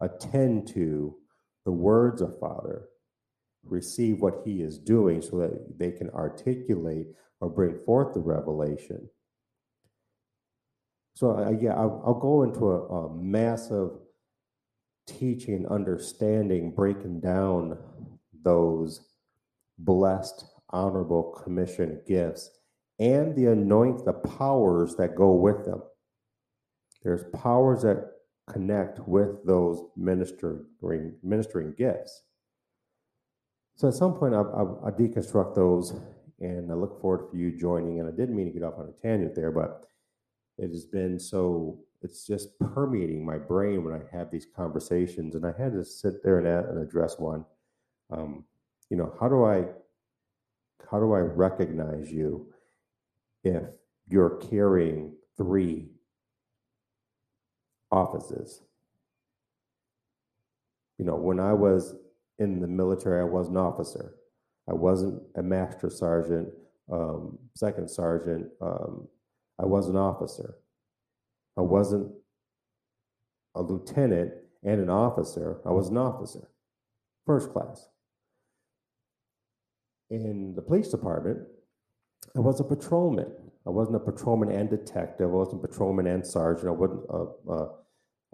attend 0.00 0.68
to 0.68 1.14
the 1.64 1.72
words 1.72 2.22
of 2.22 2.38
Father, 2.38 2.88
receive 3.64 4.20
what 4.20 4.42
He 4.44 4.62
is 4.62 4.78
doing 4.78 5.22
so 5.22 5.38
that 5.38 5.78
they 5.78 5.90
can 5.90 6.10
articulate 6.10 7.06
or 7.40 7.48
bring 7.48 7.78
forth 7.78 8.14
the 8.14 8.20
revelation. 8.20 9.08
So, 11.14 11.36
uh, 11.36 11.50
yeah, 11.50 11.74
I'll, 11.74 12.02
I'll, 12.06 12.14
go 12.14 12.44
into 12.44 12.70
a, 12.70 12.86
a 12.86 13.14
massive 13.16 13.90
teaching, 15.06 15.66
understanding, 15.68 16.70
breaking 16.70 17.20
down 17.20 17.76
those 18.44 19.00
blessed, 19.78 20.44
honorable 20.70 21.32
commission 21.42 22.00
gifts 22.06 22.50
and 22.98 23.34
the 23.36 23.46
anoint, 23.46 24.04
the 24.04 24.12
powers 24.12 24.96
that 24.96 25.14
go 25.14 25.32
with 25.32 25.64
them. 25.64 25.82
There's 27.02 27.24
powers 27.32 27.82
that 27.82 28.10
connect 28.48 28.98
with 29.06 29.44
those 29.44 29.82
ministering 29.96 30.64
ministering 31.22 31.74
gifts. 31.76 32.22
So 33.78 33.86
at 33.86 33.94
some 33.94 34.14
point, 34.14 34.34
I, 34.34 34.40
I, 34.40 34.88
I 34.88 34.90
deconstruct 34.90 35.54
those, 35.54 35.94
and 36.40 36.68
I 36.68 36.74
look 36.74 37.00
forward 37.00 37.30
for 37.30 37.36
you 37.36 37.56
joining. 37.56 38.00
And 38.00 38.08
I 38.08 38.10
didn't 38.10 38.34
mean 38.34 38.46
to 38.46 38.52
get 38.52 38.64
off 38.64 38.74
on 38.76 38.88
a 38.88 39.00
tangent 39.00 39.36
there, 39.36 39.52
but 39.52 39.86
it 40.58 40.70
has 40.70 40.84
been 40.84 41.16
so 41.20 41.78
it's 42.02 42.26
just 42.26 42.58
permeating 42.58 43.24
my 43.24 43.38
brain 43.38 43.84
when 43.84 43.94
I 43.94 44.00
have 44.16 44.32
these 44.32 44.48
conversations, 44.56 45.36
and 45.36 45.46
I 45.46 45.52
had 45.56 45.74
to 45.74 45.84
sit 45.84 46.24
there 46.24 46.38
and, 46.38 46.48
and 46.48 46.82
address 46.82 47.20
one. 47.20 47.44
Um, 48.10 48.44
you 48.90 48.96
know, 48.96 49.14
how 49.20 49.28
do 49.28 49.44
I 49.44 49.66
how 50.90 50.98
do 50.98 51.12
I 51.12 51.20
recognize 51.20 52.10
you 52.10 52.52
if 53.44 53.62
you're 54.08 54.38
carrying 54.38 55.14
three 55.36 55.86
offices? 57.92 58.60
You 60.98 61.04
know, 61.04 61.14
when 61.14 61.38
I 61.38 61.52
was 61.52 61.94
in 62.38 62.60
the 62.60 62.68
military, 62.68 63.20
I 63.20 63.24
was 63.24 63.48
an 63.48 63.56
officer. 63.56 64.14
I 64.68 64.74
wasn't 64.74 65.22
a 65.36 65.42
master 65.42 65.90
sergeant, 65.90 66.48
um, 66.92 67.38
second 67.54 67.90
sergeant. 67.90 68.48
Um, 68.60 69.08
I 69.58 69.66
was 69.66 69.88
an 69.88 69.96
officer. 69.96 70.56
I 71.56 71.62
wasn't 71.62 72.12
a 73.54 73.62
lieutenant 73.62 74.32
and 74.62 74.80
an 74.80 74.90
officer. 74.90 75.60
I 75.66 75.70
was 75.70 75.88
an 75.88 75.96
officer, 75.96 76.48
first 77.26 77.50
class. 77.50 77.88
In 80.10 80.54
the 80.54 80.62
police 80.62 80.88
department, 80.88 81.40
I 82.36 82.40
was 82.40 82.60
a 82.60 82.64
patrolman. 82.64 83.32
I 83.66 83.70
wasn't 83.70 83.96
a 83.96 84.00
patrolman 84.00 84.50
and 84.50 84.70
detective. 84.70 85.28
I 85.28 85.32
wasn't 85.32 85.64
a 85.64 85.68
patrolman 85.68 86.06
and 86.06 86.26
sergeant. 86.26 86.68
I 86.68 86.70
wasn't 86.70 87.04
a, 87.10 87.52
a, 87.52 87.68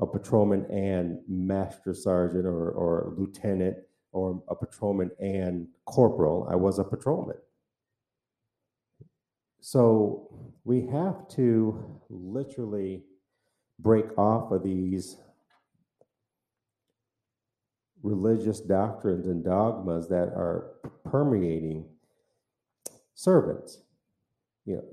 a 0.00 0.06
patrolman 0.06 0.66
and 0.66 1.18
master 1.28 1.94
sergeant 1.94 2.46
or, 2.46 2.70
or 2.70 3.14
lieutenant 3.16 3.76
or 4.14 4.42
a 4.48 4.54
patrolman 4.54 5.10
and 5.18 5.66
corporal. 5.84 6.46
I 6.50 6.54
was 6.54 6.78
a 6.78 6.84
patrolman. 6.84 7.36
So 9.60 10.28
we 10.64 10.86
have 10.86 11.28
to 11.30 12.00
literally 12.08 13.02
break 13.78 14.16
off 14.16 14.52
of 14.52 14.62
these 14.62 15.16
religious 18.02 18.60
doctrines 18.60 19.26
and 19.26 19.42
dogmas 19.42 20.08
that 20.08 20.28
are 20.28 20.74
permeating 21.04 21.86
servants. 23.14 23.80
You 24.64 24.76
know, 24.76 24.84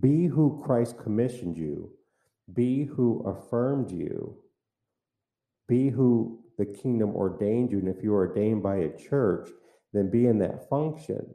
be 0.00 0.26
who 0.26 0.62
Christ 0.64 0.98
commissioned 0.98 1.56
you, 1.56 1.92
be 2.52 2.84
who 2.84 3.22
affirmed 3.26 3.92
you, 3.92 4.36
be 5.68 5.88
who 5.90 6.39
the 6.60 6.66
kingdom 6.66 7.16
ordained 7.16 7.72
you. 7.72 7.78
And 7.78 7.88
if 7.88 8.02
you 8.04 8.14
are 8.14 8.28
ordained 8.28 8.62
by 8.62 8.76
a 8.76 8.96
church, 8.96 9.48
then 9.92 10.10
be 10.10 10.26
in 10.26 10.38
that 10.38 10.68
function. 10.68 11.34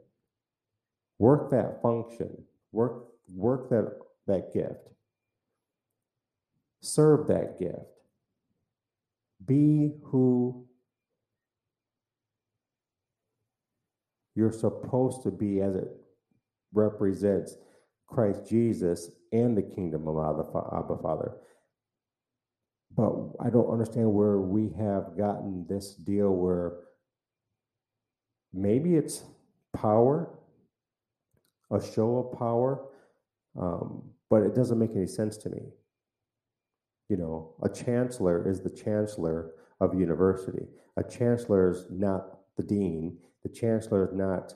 Work 1.18 1.50
that 1.50 1.82
function. 1.82 2.44
Work 2.72 3.04
work 3.28 3.68
that 3.70 3.98
that 4.26 4.54
gift 4.54 4.86
serve 6.86 7.26
that 7.28 7.58
gift. 7.58 7.76
Be 9.44 9.92
who 10.04 10.62
You're 14.38 14.52
supposed 14.52 15.22
to 15.22 15.30
be 15.30 15.62
as 15.62 15.74
it 15.76 15.88
represents 16.74 17.56
Christ 18.06 18.46
Jesus 18.46 19.10
and 19.32 19.56
the 19.56 19.62
kingdom 19.62 20.06
of 20.06 20.18
Abba 20.18 20.98
Father. 21.02 21.32
But 22.96 23.12
I 23.40 23.50
don't 23.50 23.70
understand 23.70 24.12
where 24.12 24.38
we 24.38 24.70
have 24.78 25.16
gotten 25.18 25.66
this 25.68 25.94
deal 25.94 26.30
where 26.30 26.78
maybe 28.54 28.94
it's 28.94 29.22
power, 29.74 30.30
a 31.70 31.82
show 31.82 32.18
of 32.18 32.38
power, 32.38 32.86
um, 33.60 34.02
but 34.30 34.42
it 34.42 34.54
doesn't 34.54 34.78
make 34.78 34.92
any 34.96 35.06
sense 35.06 35.36
to 35.38 35.50
me. 35.50 35.62
You 37.10 37.18
know, 37.18 37.54
a 37.62 37.68
chancellor 37.68 38.48
is 38.48 38.60
the 38.60 38.70
chancellor 38.70 39.52
of 39.80 39.94
a 39.94 39.98
university. 39.98 40.66
A 40.96 41.04
chancellor 41.04 41.70
is 41.70 41.84
not 41.90 42.38
the 42.56 42.62
dean. 42.62 43.18
The 43.42 43.50
chancellor 43.50 44.08
is 44.08 44.14
not 44.14 44.54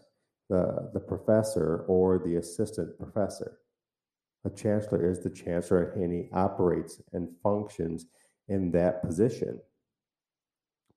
the, 0.49 0.91
the 0.95 1.01
professor 1.01 1.85
or 1.87 2.19
the 2.19 2.37
assistant 2.37 2.99
professor. 2.99 3.59
A 4.45 4.51
chancellor 4.51 5.09
is 5.09 5.21
the 5.21 5.31
chancellor 5.31 5.93
and 5.93 6.13
he 6.13 6.31
operates 6.33 7.03
and 7.13 7.29
functions 7.43 8.07
in 8.51 8.73
that 8.73 9.03
position. 9.03 9.59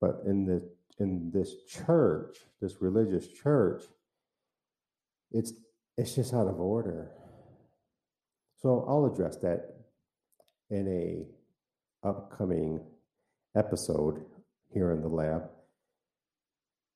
But 0.01 0.23
in 0.25 0.45
the 0.45 0.61
in 0.99 1.31
this 1.31 1.63
church, 1.63 2.37
this 2.61 2.81
religious 2.81 3.27
church, 3.27 3.83
it's 5.31 5.53
it's 5.97 6.15
just 6.15 6.33
out 6.33 6.47
of 6.47 6.59
order. 6.59 7.11
So 8.61 8.85
I'll 8.87 9.05
address 9.05 9.37
that 9.37 9.75
in 10.69 10.87
a 10.87 12.07
upcoming 12.07 12.81
episode 13.55 14.25
here 14.73 14.91
in 14.91 15.01
the 15.01 15.07
lab. 15.07 15.49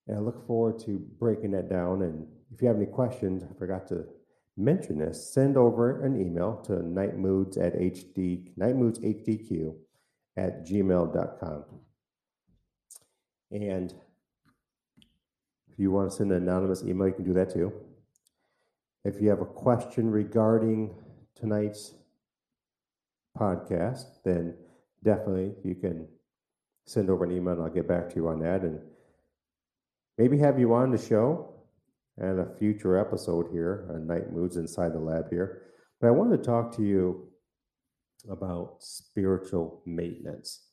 And 0.08 0.18
I 0.18 0.20
look 0.20 0.46
forward 0.48 0.80
to 0.86 1.00
breaking 1.20 1.52
that 1.52 1.70
down. 1.70 2.02
And 2.02 2.28
if 2.54 2.62
you 2.62 2.68
have 2.68 2.78
any 2.78 2.86
questions, 2.86 3.44
I 3.44 3.58
forgot 3.60 3.88
to 3.90 4.06
mention 4.56 4.98
this, 4.98 5.32
send 5.34 5.56
over 5.56 6.04
an 6.04 6.20
email 6.20 6.56
to 6.66 6.72
nitemoodz 6.72 7.58
at 7.64 7.76
hd 7.76 8.58
nitemoodzhdq 8.58 9.76
at 10.38 10.66
gmail.com. 10.66 11.66
And 13.52 13.94
if 15.72 15.80
you 15.80 15.92
want 15.92 16.10
to 16.10 16.16
send 16.16 16.32
an 16.32 16.44
anonymous 16.44 16.84
email, 16.84 17.08
you 17.08 17.14
can 17.14 17.26
do 17.26 17.34
that 17.34 17.52
too. 17.52 17.74
If 19.04 19.22
you 19.22 19.30
have 19.30 19.42
a 19.42 19.46
question 19.46 20.12
regarding 20.12 20.94
tonight's 21.36 21.94
podcast, 23.38 24.06
then 24.24 24.56
definitely 25.04 25.54
you 25.64 25.76
can 25.76 26.08
send 26.86 27.10
over 27.10 27.26
an 27.26 27.32
email 27.32 27.54
and 27.54 27.64
I'll 27.64 27.70
get 27.70 27.88
back 27.88 28.10
to 28.10 28.16
you 28.16 28.28
on 28.28 28.40
that 28.40 28.62
and 28.62 28.80
maybe 30.18 30.38
have 30.40 30.60
you 30.60 30.74
on 30.74 30.92
the 30.92 30.98
show 30.98 31.54
and 32.18 32.40
a 32.40 32.56
future 32.58 32.98
episode 32.98 33.48
here 33.52 33.88
on 33.94 34.08
Nitemoodz 34.08 34.58
Inside 34.58 34.94
the 34.94 35.00
Lab 35.00 35.30
here. 35.30 35.62
But 36.02 36.08
I 36.08 36.12
wanted 36.12 36.38
to 36.38 36.44
talk 36.44 36.76
to 36.78 36.84
you 36.84 37.27
about 38.30 38.78
spiritual 38.80 39.82
maintenance 39.86 40.68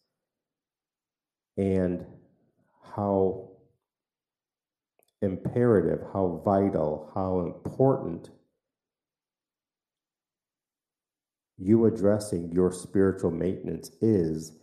and 1.56 2.04
how 2.94 3.50
imperative, 5.22 6.00
how 6.12 6.42
vital, 6.44 7.10
how 7.14 7.40
important 7.40 8.30
you 11.56 11.86
addressing 11.86 12.50
your 12.52 12.72
spiritual 12.72 13.30
maintenance 13.30 13.90
is. 14.00 14.58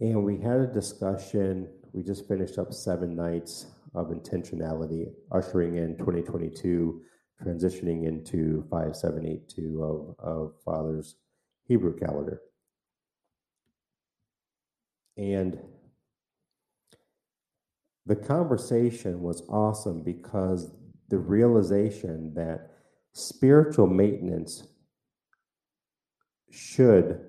And 0.00 0.24
we 0.24 0.38
had 0.38 0.60
a 0.60 0.66
discussion, 0.66 1.68
we 1.92 2.02
just 2.02 2.28
finished 2.28 2.58
up 2.58 2.72
seven 2.72 3.16
nights 3.16 3.66
of 3.94 4.08
intentionality, 4.08 5.06
ushering 5.32 5.76
in 5.76 5.96
2022, 5.98 7.00
transitioning 7.42 8.06
into 8.06 8.64
5782 8.70 9.82
of, 9.82 10.24
of 10.24 10.52
Father's 10.64 11.16
Hebrew 11.70 11.96
calendar. 11.96 12.40
And 15.16 15.56
the 18.06 18.16
conversation 18.16 19.22
was 19.22 19.44
awesome 19.48 20.02
because 20.02 20.72
the 21.10 21.18
realization 21.18 22.34
that 22.34 22.72
spiritual 23.12 23.86
maintenance 23.86 24.66
should 26.50 27.20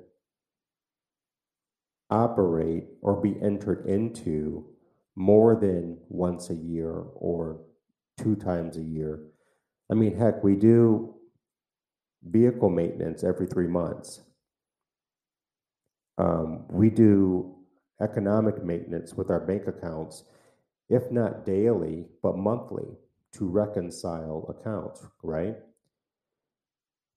operate 2.09 2.85
or 3.03 3.21
be 3.21 3.35
entered 3.43 3.85
into 3.85 4.65
more 5.15 5.55
than 5.55 5.99
once 6.09 6.49
a 6.49 6.55
year 6.55 6.93
or 7.13 7.61
two 8.17 8.35
times 8.35 8.75
a 8.75 8.81
year. 8.81 9.19
I 9.91 9.93
mean, 9.93 10.17
heck, 10.17 10.43
we 10.43 10.55
do 10.55 11.13
vehicle 12.23 12.71
maintenance 12.71 13.23
every 13.23 13.45
three 13.45 13.67
months. 13.67 14.21
Um, 16.17 16.65
we 16.69 16.89
do 16.89 17.55
economic 18.01 18.63
maintenance 18.63 19.13
with 19.13 19.29
our 19.29 19.39
bank 19.39 19.63
accounts, 19.67 20.23
if 20.89 21.11
not 21.11 21.45
daily, 21.45 22.05
but 22.21 22.37
monthly 22.37 22.87
to 23.33 23.45
reconcile 23.45 24.45
accounts, 24.49 25.05
right? 25.23 25.55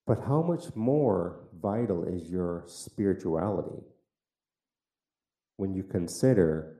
But 0.07 0.21
how 0.27 0.43
much 0.43 0.75
more 0.75 1.41
vital 1.61 2.05
is 2.05 2.31
your 2.31 2.65
spirituality 2.67 3.83
when 5.57 5.75
you 5.75 5.83
consider 5.83 6.77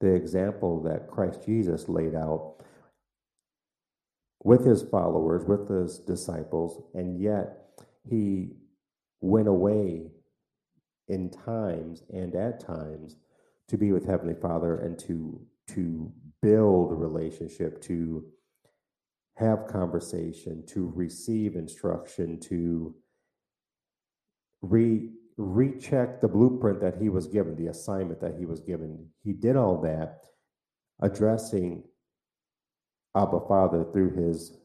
the 0.00 0.14
example 0.14 0.82
that 0.82 1.08
Christ 1.10 1.44
Jesus 1.44 1.88
laid 1.88 2.14
out 2.14 2.56
with 4.42 4.66
his 4.66 4.82
followers, 4.82 5.44
with 5.44 5.68
his 5.68 5.98
disciples, 5.98 6.82
and 6.94 7.20
yet 7.20 7.80
he 8.08 8.50
went 9.20 9.46
away 9.46 10.10
in 11.12 11.28
times 11.30 12.02
and 12.10 12.34
at 12.34 12.58
times 12.58 13.16
to 13.68 13.76
be 13.76 13.92
with 13.92 14.06
Heavenly 14.06 14.34
Father 14.34 14.78
and 14.78 14.98
to 15.00 15.40
to 15.68 16.12
build 16.40 16.90
a 16.90 16.94
relationship, 16.94 17.80
to 17.82 18.24
have 19.36 19.66
conversation, 19.68 20.64
to 20.66 20.92
receive 20.94 21.54
instruction, 21.54 22.40
to 22.40 22.94
re 24.62 25.10
recheck 25.38 26.20
the 26.20 26.28
blueprint 26.28 26.80
that 26.80 27.00
he 27.00 27.08
was 27.08 27.26
given, 27.26 27.56
the 27.56 27.68
assignment 27.68 28.20
that 28.20 28.36
he 28.38 28.44
was 28.44 28.60
given. 28.60 29.08
He 29.22 29.32
did 29.32 29.56
all 29.56 29.80
that 29.82 30.24
addressing 31.00 31.84
Abba 33.16 33.40
Father 33.48 33.84
through 33.92 34.14
his 34.14 34.58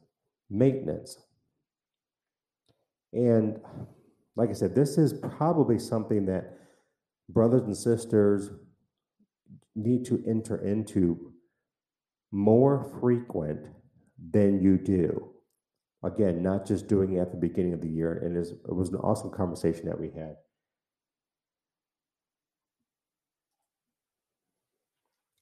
maintenance. 0.50 1.18
And 3.14 3.60
like 4.38 4.52
I 4.52 4.54
said, 4.54 4.76
this 4.76 5.00
is 5.00 5.14
probably 5.14 5.80
something 5.80 6.28
that 6.28 6.60
brothers 7.28 7.64
and 7.64 7.76
sisters 7.76 8.52
need 9.76 10.06
to 10.06 10.24
enter 10.28 10.64
into 10.64 11.34
more 12.32 12.96
frequent 13.02 13.66
than 14.32 14.62
you 14.62 14.78
do. 14.78 15.32
Again, 16.04 16.44
not 16.44 16.68
just 16.68 16.88
doing 16.88 17.14
it 17.14 17.20
at 17.20 17.32
the 17.32 17.38
beginning 17.38 17.74
of 17.74 17.82
the 17.82 17.90
year. 17.90 18.14
And 18.14 18.38
it 18.38 18.74
was 18.74 18.90
an 18.90 18.98
awesome 18.98 19.32
conversation 19.32 19.88
that 19.88 20.00
we 20.00 20.10
had. 20.10 20.36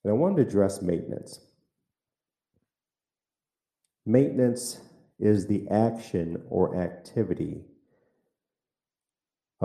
And 0.05 0.12
I 0.12 0.13
wanted 0.13 0.38
to 0.38 0.41
address 0.43 0.81
maintenance. 0.81 1.41
Maintenance 4.05 4.79
is 5.19 5.47
the 5.47 5.67
action 5.69 6.41
or 6.49 6.79
activity 6.79 7.65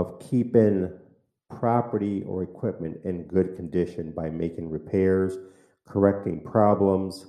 of 0.00 0.20
keeping 0.30 0.90
property 1.48 2.22
or 2.26 2.42
equipment 2.42 2.98
in 3.04 3.24
good 3.24 3.56
condition 3.56 4.12
by 4.12 4.30
making 4.30 4.70
repairs, 4.70 5.36
correcting 5.86 6.40
problems. 6.40 7.26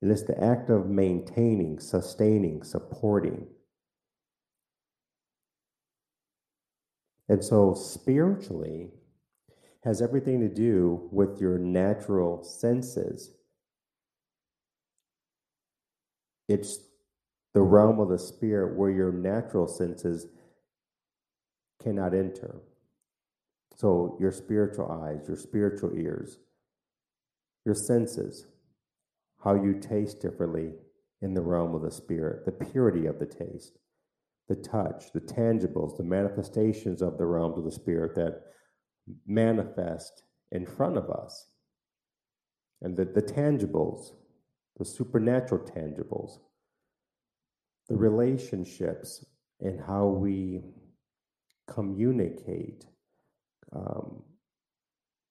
And 0.00 0.10
it's 0.10 0.22
the 0.22 0.42
act 0.42 0.68
of 0.70 0.88
maintaining, 0.88 1.78
sustaining, 1.78 2.64
supporting. 2.64 3.46
And 7.28 7.42
so, 7.42 7.74
spiritually, 7.74 8.90
has 9.84 10.02
everything 10.02 10.40
to 10.40 10.48
do 10.48 11.08
with 11.12 11.40
your 11.40 11.58
natural 11.58 12.42
senses 12.44 13.30
It's 16.48 16.80
the 17.54 17.62
realm 17.62 18.00
of 18.00 18.08
the 18.08 18.18
spirit 18.18 18.76
where 18.76 18.90
your 18.90 19.12
natural 19.12 19.66
senses 19.66 20.26
cannot 21.82 22.14
enter. 22.14 22.56
So, 23.76 24.16
your 24.20 24.32
spiritual 24.32 24.90
eyes, 24.90 25.28
your 25.28 25.36
spiritual 25.36 25.96
ears, 25.96 26.38
your 27.64 27.74
senses, 27.74 28.46
how 29.44 29.54
you 29.54 29.74
taste 29.80 30.20
differently 30.20 30.72
in 31.22 31.34
the 31.34 31.40
realm 31.40 31.74
of 31.74 31.82
the 31.82 31.90
spirit, 31.90 32.44
the 32.44 32.52
purity 32.52 33.06
of 33.06 33.18
the 33.18 33.26
taste, 33.26 33.78
the 34.48 34.56
touch, 34.56 35.12
the 35.12 35.20
tangibles, 35.20 35.96
the 35.96 36.04
manifestations 36.04 37.02
of 37.02 37.18
the 37.18 37.26
realms 37.26 37.58
of 37.58 37.64
the 37.64 37.72
spirit 37.72 38.14
that 38.14 38.42
manifest 39.26 40.24
in 40.52 40.66
front 40.66 40.96
of 40.96 41.10
us. 41.10 41.46
and 42.82 42.96
the, 42.96 43.04
the 43.04 43.22
tangibles, 43.22 44.12
the 44.78 44.84
supernatural 44.84 45.64
tangibles, 45.64 46.38
the 47.88 47.96
relationships, 47.96 49.24
and 49.60 49.80
how 49.80 50.06
we 50.06 50.62
communicate, 51.66 52.86
um, 53.74 54.22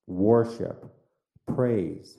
worship, 0.08 0.86
praise, 1.48 2.18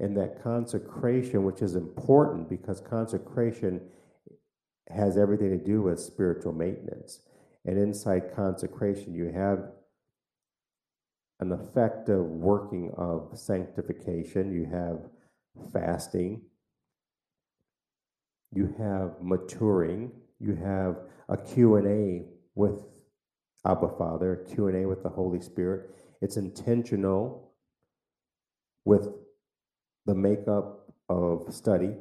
and 0.00 0.16
that 0.16 0.42
consecration, 0.42 1.44
which 1.44 1.60
is 1.60 1.74
important 1.74 2.48
because 2.48 2.80
consecration 2.80 3.80
has 4.88 5.18
everything 5.18 5.50
to 5.50 5.64
do 5.64 5.82
with 5.82 6.00
spiritual 6.00 6.52
maintenance. 6.52 7.20
And 7.64 7.78
inside 7.78 8.34
consecration, 8.34 9.14
you 9.14 9.30
have 9.32 9.72
an 11.40 11.52
effective 11.52 12.24
working 12.24 12.92
of 12.96 13.30
sanctification, 13.34 14.52
you 14.52 14.66
have 14.66 15.00
fasting, 15.72 16.42
you 18.52 18.74
have 18.78 19.16
maturing, 19.20 20.10
you 20.40 20.54
have 20.54 20.96
a 21.28 21.36
Q&A 21.36 22.24
with 22.54 22.84
Abba 23.66 23.88
Father, 23.98 24.44
Q&A 24.54 24.86
with 24.86 25.02
the 25.02 25.08
Holy 25.08 25.40
Spirit. 25.40 25.90
It's 26.20 26.36
intentional 26.36 27.52
with 28.84 29.08
the 30.06 30.14
makeup 30.14 30.94
of 31.08 31.52
study, 31.52 31.94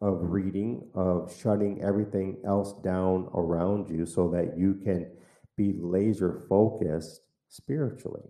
of 0.00 0.18
reading, 0.22 0.88
of 0.94 1.34
shutting 1.40 1.82
everything 1.82 2.38
else 2.44 2.72
down 2.82 3.28
around 3.34 3.88
you 3.90 4.06
so 4.06 4.28
that 4.30 4.58
you 4.58 4.74
can 4.74 5.10
be 5.56 5.74
laser 5.78 6.44
focused 6.48 7.20
spiritually. 7.48 8.22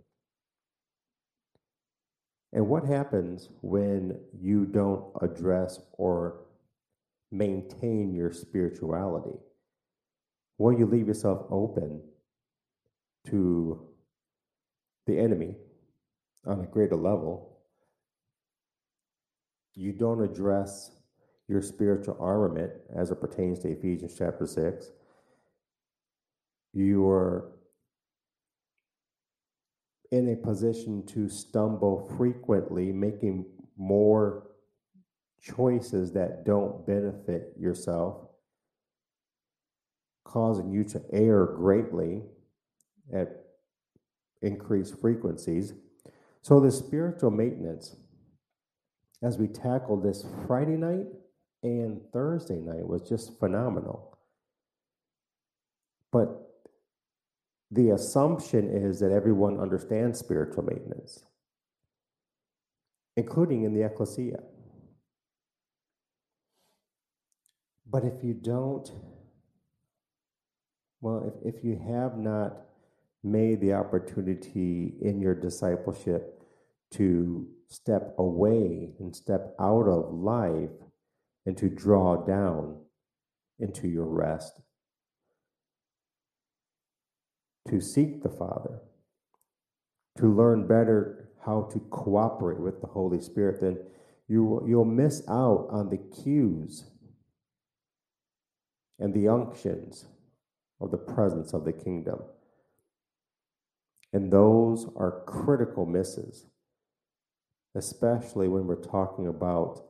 And 2.52 2.68
what 2.68 2.84
happens 2.84 3.48
when 3.60 4.18
you 4.32 4.66
don't 4.66 5.12
address 5.20 5.80
or 5.92 6.45
maintain 7.30 8.14
your 8.14 8.32
spirituality? 8.32 9.38
Well, 10.58 10.78
you 10.78 10.86
leave 10.86 11.06
yourself 11.06 11.46
open 11.50 12.00
to 13.26 13.88
the 15.06 15.18
enemy 15.18 15.56
on 16.46 16.60
a 16.60 16.66
greater 16.66 16.96
level. 16.96 17.58
You 19.74 19.92
don't 19.92 20.22
address 20.22 20.90
your 21.48 21.62
spiritual 21.62 22.16
armament 22.18 22.72
as 22.94 23.10
it 23.10 23.20
pertains 23.20 23.58
to 23.60 23.68
Ephesians 23.68 24.14
chapter 24.16 24.46
6. 24.46 24.90
You're 26.72 27.52
in 30.10 30.28
a 30.28 30.36
position 30.36 31.04
to 31.06 31.28
stumble 31.28 32.12
frequently, 32.16 32.92
making 32.92 33.46
more 33.76 34.45
choices 35.54 36.12
that 36.12 36.44
don't 36.44 36.86
benefit 36.86 37.52
yourself, 37.58 38.28
causing 40.24 40.70
you 40.70 40.84
to 40.84 41.02
err 41.12 41.46
greatly 41.46 42.22
at 43.12 43.44
increased 44.42 45.00
frequencies. 45.00 45.74
So, 46.42 46.60
the 46.60 46.70
spiritual 46.70 47.30
maintenance, 47.30 47.96
as 49.22 49.38
we 49.38 49.48
tackled 49.48 50.02
this 50.02 50.24
Friday 50.46 50.76
night 50.76 51.06
and 51.62 52.00
Thursday 52.12 52.60
night, 52.60 52.86
was 52.86 53.02
just 53.08 53.38
phenomenal. 53.38 54.18
But 56.12 56.46
the 57.70 57.90
assumption 57.90 58.70
is 58.70 59.00
that 59.00 59.10
everyone 59.10 59.58
understands 59.58 60.18
spiritual 60.18 60.64
maintenance, 60.64 61.24
including 63.16 63.64
in 63.64 63.74
the 63.74 63.84
ecclesia. 63.84 64.38
But 67.88 68.04
if 68.04 68.24
you 68.24 68.34
don't, 68.34 68.90
well, 71.00 71.32
if, 71.44 71.54
if 71.54 71.64
you 71.64 71.80
have 71.86 72.18
not 72.18 72.56
made 73.22 73.60
the 73.60 73.74
opportunity 73.74 74.94
in 75.00 75.20
your 75.20 75.34
discipleship 75.34 76.42
to 76.92 77.46
step 77.68 78.14
away 78.18 78.94
and 78.98 79.14
step 79.14 79.54
out 79.60 79.86
of 79.88 80.12
life 80.12 80.70
and 81.44 81.56
to 81.58 81.68
draw 81.68 82.24
down 82.24 82.76
into 83.58 83.88
your 83.88 84.06
rest, 84.06 84.60
to 87.68 87.80
seek 87.80 88.22
the 88.22 88.28
Father, 88.28 88.80
to 90.18 90.26
learn 90.26 90.66
better 90.66 91.30
how 91.44 91.62
to 91.72 91.78
cooperate 91.90 92.58
with 92.58 92.80
the 92.80 92.86
Holy 92.88 93.20
Spirit, 93.20 93.60
then 93.60 93.78
you, 94.28 94.64
you'll 94.66 94.84
miss 94.84 95.22
out 95.28 95.68
on 95.70 95.88
the 95.90 95.98
cues 95.98 96.90
and 98.98 99.12
the 99.12 99.28
unctions 99.28 100.06
of 100.80 100.90
the 100.90 100.98
presence 100.98 101.52
of 101.52 101.64
the 101.64 101.72
kingdom. 101.72 102.20
And 104.12 104.32
those 104.32 104.88
are 104.96 105.22
critical 105.26 105.84
misses, 105.84 106.46
especially 107.74 108.48
when 108.48 108.66
we're 108.66 108.76
talking 108.76 109.26
about 109.26 109.82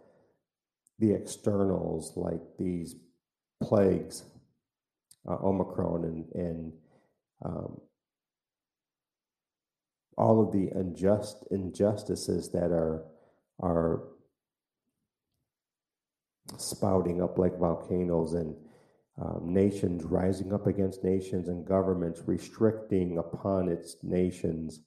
the 0.98 1.12
externals 1.12 2.12
like 2.16 2.40
these 2.58 2.96
plagues, 3.62 4.24
uh, 5.28 5.36
Omicron, 5.42 6.04
and, 6.04 6.24
and 6.34 6.72
um, 7.44 7.80
all 10.16 10.40
of 10.42 10.52
the 10.52 10.68
unjust 10.78 11.44
injustices 11.50 12.50
that 12.52 12.70
are 12.72 13.04
are 13.60 14.02
spouting 16.58 17.22
up 17.22 17.38
like 17.38 17.58
volcanoes 17.58 18.34
and 18.34 18.54
um, 19.18 19.40
nations 19.44 20.04
rising 20.04 20.52
up 20.52 20.66
against 20.66 21.02
nations 21.02 21.48
and 21.48 21.66
governments 21.66 22.22
restricting 22.26 23.18
upon 23.18 23.68
its 23.68 23.96
nations. 24.02 24.80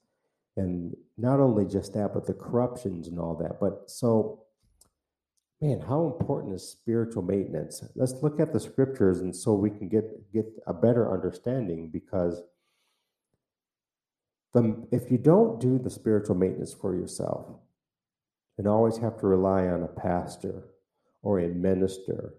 And 0.56 0.96
not 1.18 1.40
only 1.40 1.66
just 1.66 1.94
that 1.94 2.14
but 2.14 2.28
the 2.28 2.34
corruptions 2.34 3.08
and 3.08 3.20
all 3.20 3.36
that. 3.38 3.60
But 3.60 3.90
so 3.90 4.44
man 5.62 5.82
how 5.82 6.06
important 6.06 6.54
is 6.54 6.70
spiritual 6.70 7.24
maintenance? 7.24 7.84
Let's 7.96 8.22
look 8.22 8.40
at 8.40 8.54
the 8.54 8.60
scriptures 8.60 9.20
and 9.22 9.36
so 9.36 9.54
we 9.54 9.72
can 9.72 9.90
get 9.90 10.32
get 10.32 10.46
a 10.68 10.74
better 10.74 11.12
understanding 11.12 11.90
because 11.92 12.42
the, 14.54 14.88
if 14.92 15.12
you 15.12 15.18
don't 15.18 15.60
do 15.60 15.78
the 15.78 15.90
spiritual 15.90 16.36
maintenance 16.36 16.74
for 16.74 16.96
yourself 16.96 17.48
and 18.58 18.68
always 18.68 18.98
have 18.98 19.20
to 19.20 19.28
rely 19.28 19.68
on 19.68 19.84
a 19.84 19.88
pastor 19.88 20.66
or 21.22 21.40
a 21.40 21.48
minister 21.48 22.34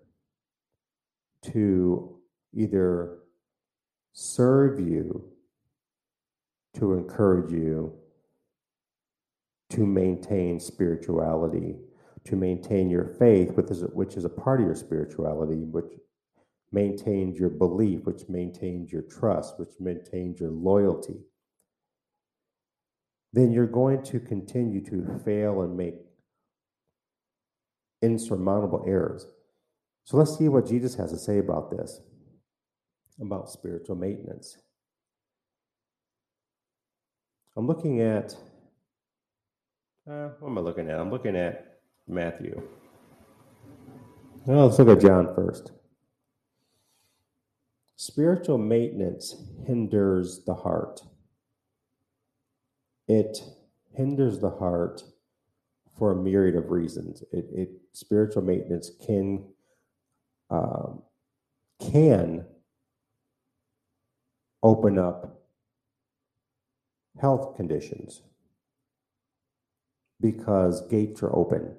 to 1.43 2.17
either 2.55 3.19
serve 4.13 4.81
you, 4.81 5.25
to 6.75 6.95
encourage 6.95 7.53
you, 7.53 7.93
to 9.71 9.87
maintain 9.87 10.59
spirituality, 10.61 11.77
to 12.25 12.37
maintain 12.37 12.91
your 12.91 13.15
faith, 13.19 13.53
which 13.53 13.71
is, 13.71 13.83
which 13.93 14.17
is 14.17 14.25
a 14.25 14.29
part 14.29 14.61
of 14.61 14.67
your 14.67 14.75
spirituality, 14.75 15.65
which 15.65 15.93
maintains 16.73 17.39
your 17.39 17.49
belief, 17.49 18.05
which 18.05 18.29
maintains 18.29 18.93
your 18.93 19.03
trust, 19.03 19.59
which 19.59 19.71
maintains 19.81 20.39
your 20.39 20.51
loyalty, 20.51 21.17
then 23.33 23.53
you're 23.53 23.67
going 23.67 24.03
to 24.03 24.19
continue 24.19 24.81
to 24.85 25.21
fail 25.25 25.63
and 25.63 25.77
make 25.77 25.95
insurmountable 28.03 28.85
errors. 28.87 29.27
So 30.11 30.17
let's 30.17 30.37
see 30.37 30.49
what 30.49 30.67
Jesus 30.67 30.97
has 30.97 31.13
to 31.13 31.19
say 31.19 31.39
about 31.39 31.71
this, 31.71 32.01
about 33.21 33.49
spiritual 33.49 33.95
maintenance. 33.95 34.59
I'm 37.57 37.69
looking 37.69 38.01
at, 38.01 38.35
uh, 40.11 40.31
what 40.41 40.49
am 40.49 40.59
I 40.59 40.63
looking 40.63 40.91
at? 40.91 40.99
I'm 40.99 41.13
looking 41.13 41.37
at 41.37 41.79
Matthew. 42.09 42.61
Well, 44.47 44.67
let's 44.67 44.81
look 44.81 44.89
at 44.89 45.01
John 45.01 45.33
first. 45.33 45.71
Spiritual 47.95 48.59
maintenance 48.59 49.37
hinders 49.65 50.43
the 50.45 50.55
heart. 50.55 51.03
It 53.07 53.39
hinders 53.93 54.41
the 54.41 54.51
heart 54.51 55.05
for 55.97 56.11
a 56.11 56.17
myriad 56.17 56.57
of 56.57 56.73
reasons. 56.73 57.23
It, 57.31 57.47
it 57.53 57.69
spiritual 57.93 58.43
maintenance 58.43 58.91
can 59.07 59.45
um, 60.51 61.03
can 61.81 62.47
open 64.63 64.99
up 64.99 65.43
health 67.21 67.57
conditions 67.57 68.23
because 70.21 70.87
gates 70.89 71.23
are 71.23 71.35
open 71.37 71.77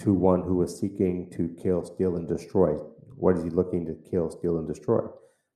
to 0.00 0.14
one 0.14 0.42
who 0.42 0.62
is 0.62 0.78
seeking 0.78 1.30
to 1.32 1.54
kill, 1.62 1.84
steal, 1.84 2.16
and 2.16 2.28
destroy. 2.28 2.72
What 3.16 3.36
is 3.36 3.44
he 3.44 3.50
looking 3.50 3.86
to 3.86 3.96
kill, 4.10 4.30
steal, 4.30 4.58
and 4.58 4.68
destroy? 4.68 5.02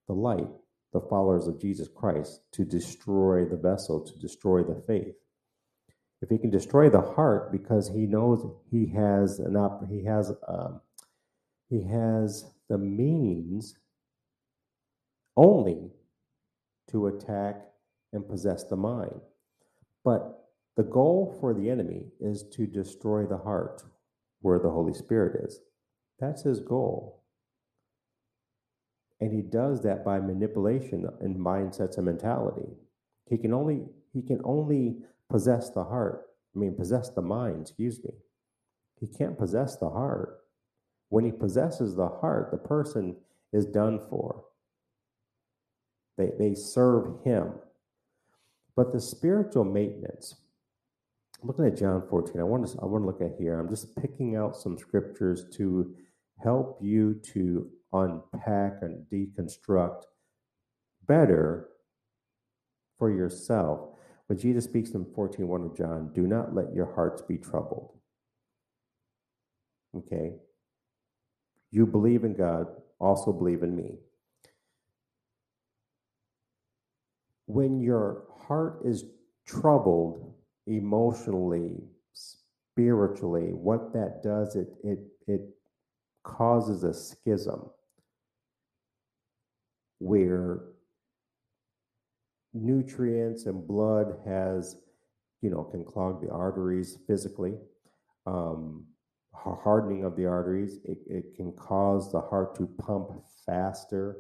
The 0.09 0.15
light, 0.15 0.49
the 0.93 1.01
followers 1.01 1.49
of 1.49 1.61
Jesus 1.61 1.89
Christ, 1.95 2.43
to 2.53 2.65
destroy 2.65 3.45
the 3.47 3.57
vessel, 3.57 4.01
to 4.01 4.19
destroy 4.19 4.63
the 4.65 4.83
faith. 4.87 5.15
if 6.23 6.31
he 6.31 6.39
can 6.39 6.51
destroy 6.51 6.91
the 6.91 7.03
heart 7.03 7.53
because 7.53 7.91
he 7.91 8.07
knows 8.07 8.47
he 8.73 8.89
has 8.89 9.41
an 9.41 9.57
op- 9.57 9.89
he 9.91 10.05
has 10.05 10.33
um, 10.49 10.83
he 11.73 11.83
has 11.83 12.53
the 12.69 12.79
means 12.79 13.77
only 15.37 15.91
to 16.91 17.07
attack 17.07 17.57
and 18.13 18.29
possess 18.29 18.65
the 18.65 18.77
mind 18.77 19.21
but 20.05 20.51
the 20.77 20.83
goal 20.83 21.37
for 21.41 21.55
the 21.55 21.71
enemy 21.71 22.07
is 22.21 22.45
to 22.53 22.67
destroy 22.67 23.25
the 23.25 23.39
heart 23.39 23.83
where 24.41 24.59
the 24.59 24.71
holy 24.71 24.93
spirit 24.93 25.43
is 25.45 25.61
that's 26.21 26.43
his 26.43 26.61
goal 26.61 27.23
and 29.21 29.33
he 29.33 29.41
does 29.41 29.83
that 29.83 30.05
by 30.05 30.19
manipulation 30.19 31.07
and 31.21 31.37
mindsets 31.37 31.97
and 31.97 32.05
mentality 32.05 32.69
he 33.31 33.39
can 33.39 33.55
only 33.55 33.83
he 34.13 34.21
can 34.23 34.41
only 34.45 34.97
possess 35.31 35.71
the 35.71 35.85
heart. 35.85 36.27
I 36.55 36.59
mean, 36.59 36.77
possess 36.77 37.09
the 37.11 37.23
mind, 37.23 37.63
excuse 37.63 38.03
me. 38.05 38.13
He 39.01 39.07
can't 39.07 39.39
possess 39.39 39.77
the 39.77 39.89
heart. 39.89 40.42
When 41.13 41.25
he 41.25 41.33
possesses 41.33 41.95
the 41.95 42.09
heart, 42.09 42.51
the 42.51 42.57
person 42.57 43.17
is 43.53 43.67
done 43.67 44.01
for. 44.09 44.45
They, 46.17 46.31
they 46.39 46.55
serve 46.55 47.23
him. 47.25 47.53
But 48.75 48.93
the 48.93 49.01
spiritual 49.01 49.65
maintenance, 49.65 50.37
looking 51.43 51.67
at 51.67 51.77
John 51.77 52.03
14, 52.09 52.41
I 52.41 52.45
want 52.45 52.67
to 52.67 52.79
I 52.81 52.87
want 52.87 53.03
to 53.03 53.07
look 53.07 53.21
at 53.21 53.39
here. 53.39 53.61
I'm 53.61 53.69
just 53.69 53.95
picking 53.97 54.37
out 54.37 54.57
some 54.57 54.79
scriptures 54.79 55.45
to 55.57 55.95
help 56.43 56.79
you 56.81 57.21
to 57.35 57.69
unpack 57.93 58.79
and 58.83 59.05
deconstruct 59.11 60.05
better 61.07 61.69
for 62.99 63.11
yourself 63.11 63.93
but 64.33 64.39
Jesus 64.39 64.65
speaks 64.65 64.93
in 64.93 65.05
14 65.15 65.47
1 65.47 65.63
of 65.63 65.77
John, 65.77 66.11
do 66.15 66.27
not 66.27 66.55
let 66.55 66.73
your 66.73 66.95
hearts 66.95 67.21
be 67.21 67.37
troubled. 67.37 67.99
Okay? 69.95 70.37
You 71.73 71.87
believe 71.87 72.23
in 72.23 72.35
God, 72.35 72.67
also 73.01 73.33
believe 73.33 73.63
in 73.63 73.75
me. 73.75 73.97
When 77.47 77.81
your 77.81 78.25
heart 78.47 78.83
is 78.85 79.07
troubled 79.47 80.35
emotionally, 80.67 81.79
spiritually, 82.13 83.53
what 83.53 83.93
that 83.95 84.23
does, 84.23 84.55
it 84.55 84.69
it 84.85 84.99
it 85.27 85.41
causes 86.23 86.85
a 86.85 86.95
schism 86.95 87.71
where 89.99 90.61
nutrients 92.53 93.47
and 93.47 93.67
blood 93.67 94.15
has, 94.27 94.77
you 95.41 95.51
know, 95.51 95.65
can 95.65 95.85
clog 95.85 96.21
the 96.21 96.31
arteries 96.31 96.99
physically. 97.07 97.55
Um, 98.27 98.85
hardening 99.35 100.05
of 100.05 100.17
the 100.17 100.27
arteries, 100.27 100.79
it, 100.85 100.99
it 101.07 101.35
can 101.37 101.53
cause 101.53 102.11
the 102.11 102.21
heart 102.21 102.55
to 102.57 102.67
pump 102.67 103.11
faster. 103.47 104.19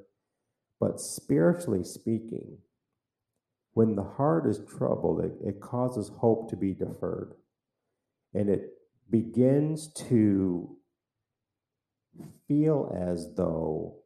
But 0.80 1.00
spiritually 1.00 1.84
speaking, 1.84 2.58
when 3.74 3.94
the 3.94 4.02
heart 4.02 4.46
is 4.46 4.60
troubled, 4.68 5.24
it, 5.24 5.32
it 5.46 5.60
causes 5.60 6.10
hope 6.18 6.50
to 6.50 6.56
be 6.56 6.74
deferred. 6.74 7.34
And 8.34 8.48
it 8.48 8.70
begins 9.10 9.92
to 10.08 10.76
feel 12.48 12.94
as 12.98 13.34
though 13.36 13.96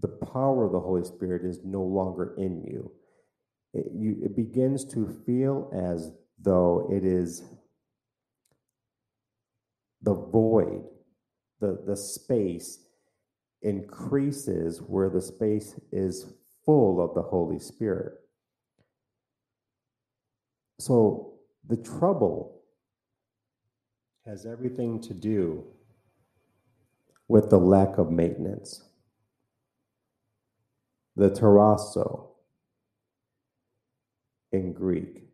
the 0.00 0.08
power 0.08 0.64
of 0.64 0.72
the 0.72 0.80
Holy 0.80 1.04
Spirit 1.04 1.44
is 1.44 1.60
no 1.64 1.82
longer 1.82 2.34
in 2.38 2.62
you. 2.62 2.92
It, 3.72 3.86
you, 3.94 4.16
it 4.22 4.36
begins 4.36 4.84
to 4.92 5.08
feel 5.26 5.70
as 5.74 6.12
though 6.38 6.88
it 6.90 7.04
is 7.04 7.42
the 10.06 10.14
void, 10.14 10.84
the, 11.60 11.82
the 11.84 11.96
space 11.96 12.78
increases 13.62 14.80
where 14.80 15.10
the 15.10 15.20
space 15.20 15.74
is 15.90 16.32
full 16.64 17.02
of 17.02 17.12
the 17.16 17.22
Holy 17.22 17.58
Spirit. 17.58 18.14
So 20.78 21.34
the 21.66 21.76
trouble 21.76 22.62
has 24.24 24.46
everything 24.46 25.00
to 25.00 25.12
do 25.12 25.64
with 27.26 27.50
the 27.50 27.58
lack 27.58 27.98
of 27.98 28.10
maintenance 28.10 28.82
the 31.16 31.30
tarasso 31.30 32.28
in 34.52 34.72
Greek. 34.72 35.24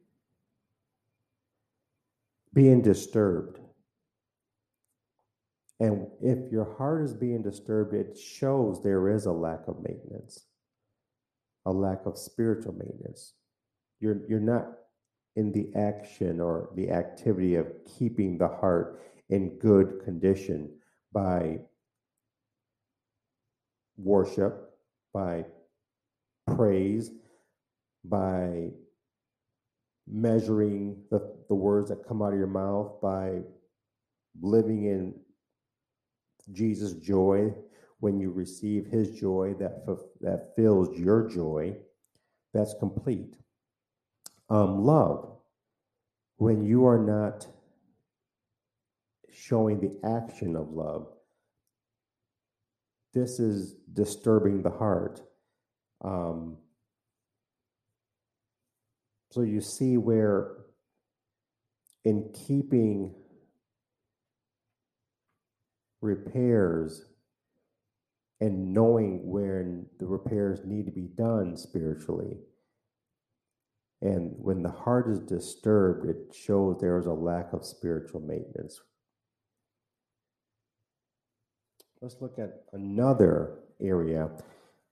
Being 2.54 2.80
disturbed. 2.80 3.58
And 5.82 6.06
if 6.22 6.52
your 6.52 6.76
heart 6.76 7.02
is 7.02 7.12
being 7.12 7.42
disturbed, 7.42 7.92
it 7.92 8.16
shows 8.16 8.80
there 8.80 9.08
is 9.08 9.26
a 9.26 9.32
lack 9.32 9.66
of 9.66 9.82
maintenance, 9.82 10.46
a 11.66 11.72
lack 11.72 12.06
of 12.06 12.16
spiritual 12.16 12.74
maintenance. 12.74 13.34
You're, 13.98 14.20
you're 14.28 14.38
not 14.38 14.68
in 15.34 15.50
the 15.50 15.72
action 15.76 16.40
or 16.40 16.70
the 16.76 16.92
activity 16.92 17.56
of 17.56 17.66
keeping 17.98 18.38
the 18.38 18.46
heart 18.46 19.02
in 19.28 19.58
good 19.58 20.04
condition 20.04 20.70
by 21.12 21.58
worship, 23.96 24.70
by 25.12 25.44
praise 26.46 27.10
by 28.04 28.68
measuring 30.06 30.96
the, 31.10 31.34
the 31.48 31.54
words 31.54 31.88
that 31.88 32.06
come 32.06 32.22
out 32.22 32.32
of 32.32 32.38
your 32.38 32.46
mouth, 32.46 33.00
by 33.00 33.40
living 34.40 34.84
in 34.86 35.14
Jesus' 36.50 36.94
joy 36.94 37.54
when 38.00 38.18
you 38.18 38.30
receive 38.30 38.86
his 38.86 39.10
joy 39.10 39.54
that, 39.60 39.86
that 40.20 40.52
fills 40.56 40.98
your 40.98 41.28
joy, 41.28 41.76
that's 42.52 42.74
complete. 42.80 43.36
Um, 44.50 44.84
love, 44.84 45.36
when 46.36 46.64
you 46.64 46.84
are 46.86 46.98
not 46.98 47.46
showing 49.32 49.80
the 49.80 49.98
action 50.04 50.56
of 50.56 50.70
love, 50.70 51.06
this 53.14 53.38
is 53.38 53.76
disturbing 53.92 54.62
the 54.62 54.70
heart. 54.70 55.22
Um, 56.02 56.56
so 59.30 59.42
you 59.42 59.60
see 59.60 59.96
where, 59.96 60.56
in 62.04 62.32
keeping 62.34 63.14
repairs 66.02 67.06
and 68.40 68.74
knowing 68.74 69.30
when 69.30 69.86
the 69.98 70.06
repairs 70.06 70.60
need 70.64 70.84
to 70.86 70.92
be 70.92 71.08
done 71.16 71.56
spiritually, 71.56 72.38
and 74.00 74.34
when 74.36 74.62
the 74.62 74.70
heart 74.70 75.08
is 75.08 75.20
disturbed, 75.20 76.08
it 76.08 76.34
shows 76.34 76.76
there 76.80 76.98
is 76.98 77.06
a 77.06 77.12
lack 77.12 77.52
of 77.52 77.64
spiritual 77.64 78.20
maintenance. 78.20 78.80
Let's 82.00 82.16
look 82.20 82.36
at 82.40 82.64
another 82.72 83.60
area 83.80 84.28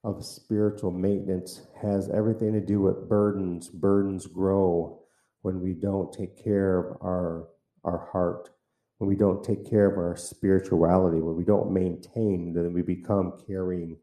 of 0.04 0.24
spiritual 0.24 0.92
maintenance 0.92 1.62
has 1.82 2.08
everything 2.08 2.52
to 2.52 2.60
do 2.60 2.80
with 2.80 3.08
burdens. 3.08 3.68
Burdens 3.68 4.28
grow 4.28 5.02
when 5.42 5.60
we 5.60 5.72
don't 5.72 6.12
take 6.12 6.42
care 6.42 6.78
of 6.78 7.02
our 7.02 7.48
our 7.82 8.08
heart, 8.12 8.50
when 9.00 9.08
we 9.08 9.16
don't 9.16 9.42
take 9.42 9.68
care 9.68 9.86
of 9.86 9.98
our 9.98 10.16
spirituality, 10.16 11.20
when 11.20 11.34
we 11.34 11.44
don't 11.44 11.72
maintain, 11.72 12.52
then 12.52 12.72
we 12.72 12.82
become 12.82 13.32
carrying 13.46 13.96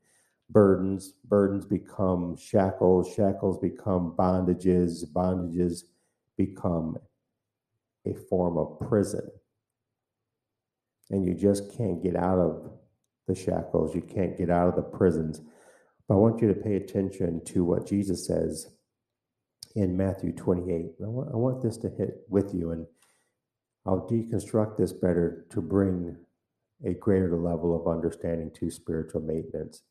burdens. 0.49 1.13
Burdens 1.23 1.65
become 1.65 2.35
shackles. 2.35 3.13
Shackles 3.13 3.59
become 3.59 4.15
bondages. 4.17 5.05
Bondages 5.13 5.83
become 6.35 6.97
a 8.05 8.13
form 8.13 8.57
of 8.57 8.79
prison. 8.89 9.29
And 11.11 11.25
you 11.25 11.35
just 11.35 11.77
can't 11.77 12.03
get 12.03 12.17
out 12.17 12.39
of 12.39 12.71
the 13.27 13.35
shackles. 13.35 13.95
You 13.95 14.01
can't 14.01 14.37
get 14.37 14.49
out 14.49 14.67
of 14.67 14.75
the 14.75 14.81
prisons 14.81 15.41
but 16.07 16.15
I 16.15 16.17
want 16.17 16.41
you 16.41 16.47
to 16.47 16.53
pay 16.53 16.75
attention 16.75 17.43
to 17.45 17.63
what 17.63 17.85
Jesus 17.85 18.25
says 18.25 18.67
in 19.75 19.97
Matthew 19.97 20.31
28. 20.31 20.95
I 21.03 21.07
want, 21.07 21.29
I 21.33 21.35
want 21.35 21.61
this 21.61 21.77
to 21.77 21.89
hit 21.89 22.21
with 22.29 22.53
you, 22.53 22.71
and 22.71 22.85
I'll 23.87 24.07
deconstruct 24.07 24.77
this 24.77 24.91
better 24.91 25.45
to 25.49 25.61
bring 25.61 26.17
a 26.85 26.93
greater 26.93 27.37
level 27.37 27.79
of 27.79 27.87
understanding 27.87 28.51
to 28.59 28.69
spiritual 28.69 29.21
maintenance 29.21 29.83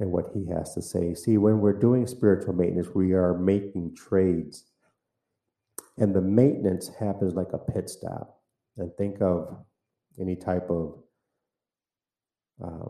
and 0.00 0.10
what 0.10 0.30
he 0.34 0.46
has 0.46 0.74
to 0.74 0.82
say. 0.82 1.14
See, 1.14 1.38
when 1.38 1.60
we're 1.60 1.78
doing 1.78 2.06
spiritual 2.06 2.54
maintenance, 2.54 2.88
we 2.94 3.12
are 3.12 3.38
making 3.38 3.94
trades, 3.94 4.64
and 5.96 6.14
the 6.14 6.20
maintenance 6.20 6.88
happens 6.98 7.34
like 7.34 7.52
a 7.52 7.58
pit 7.58 7.88
stop. 7.88 8.40
And 8.76 8.90
think 8.96 9.20
of 9.20 9.56
any 10.18 10.36
type 10.36 10.70
of 10.70 10.98
um, 12.62 12.88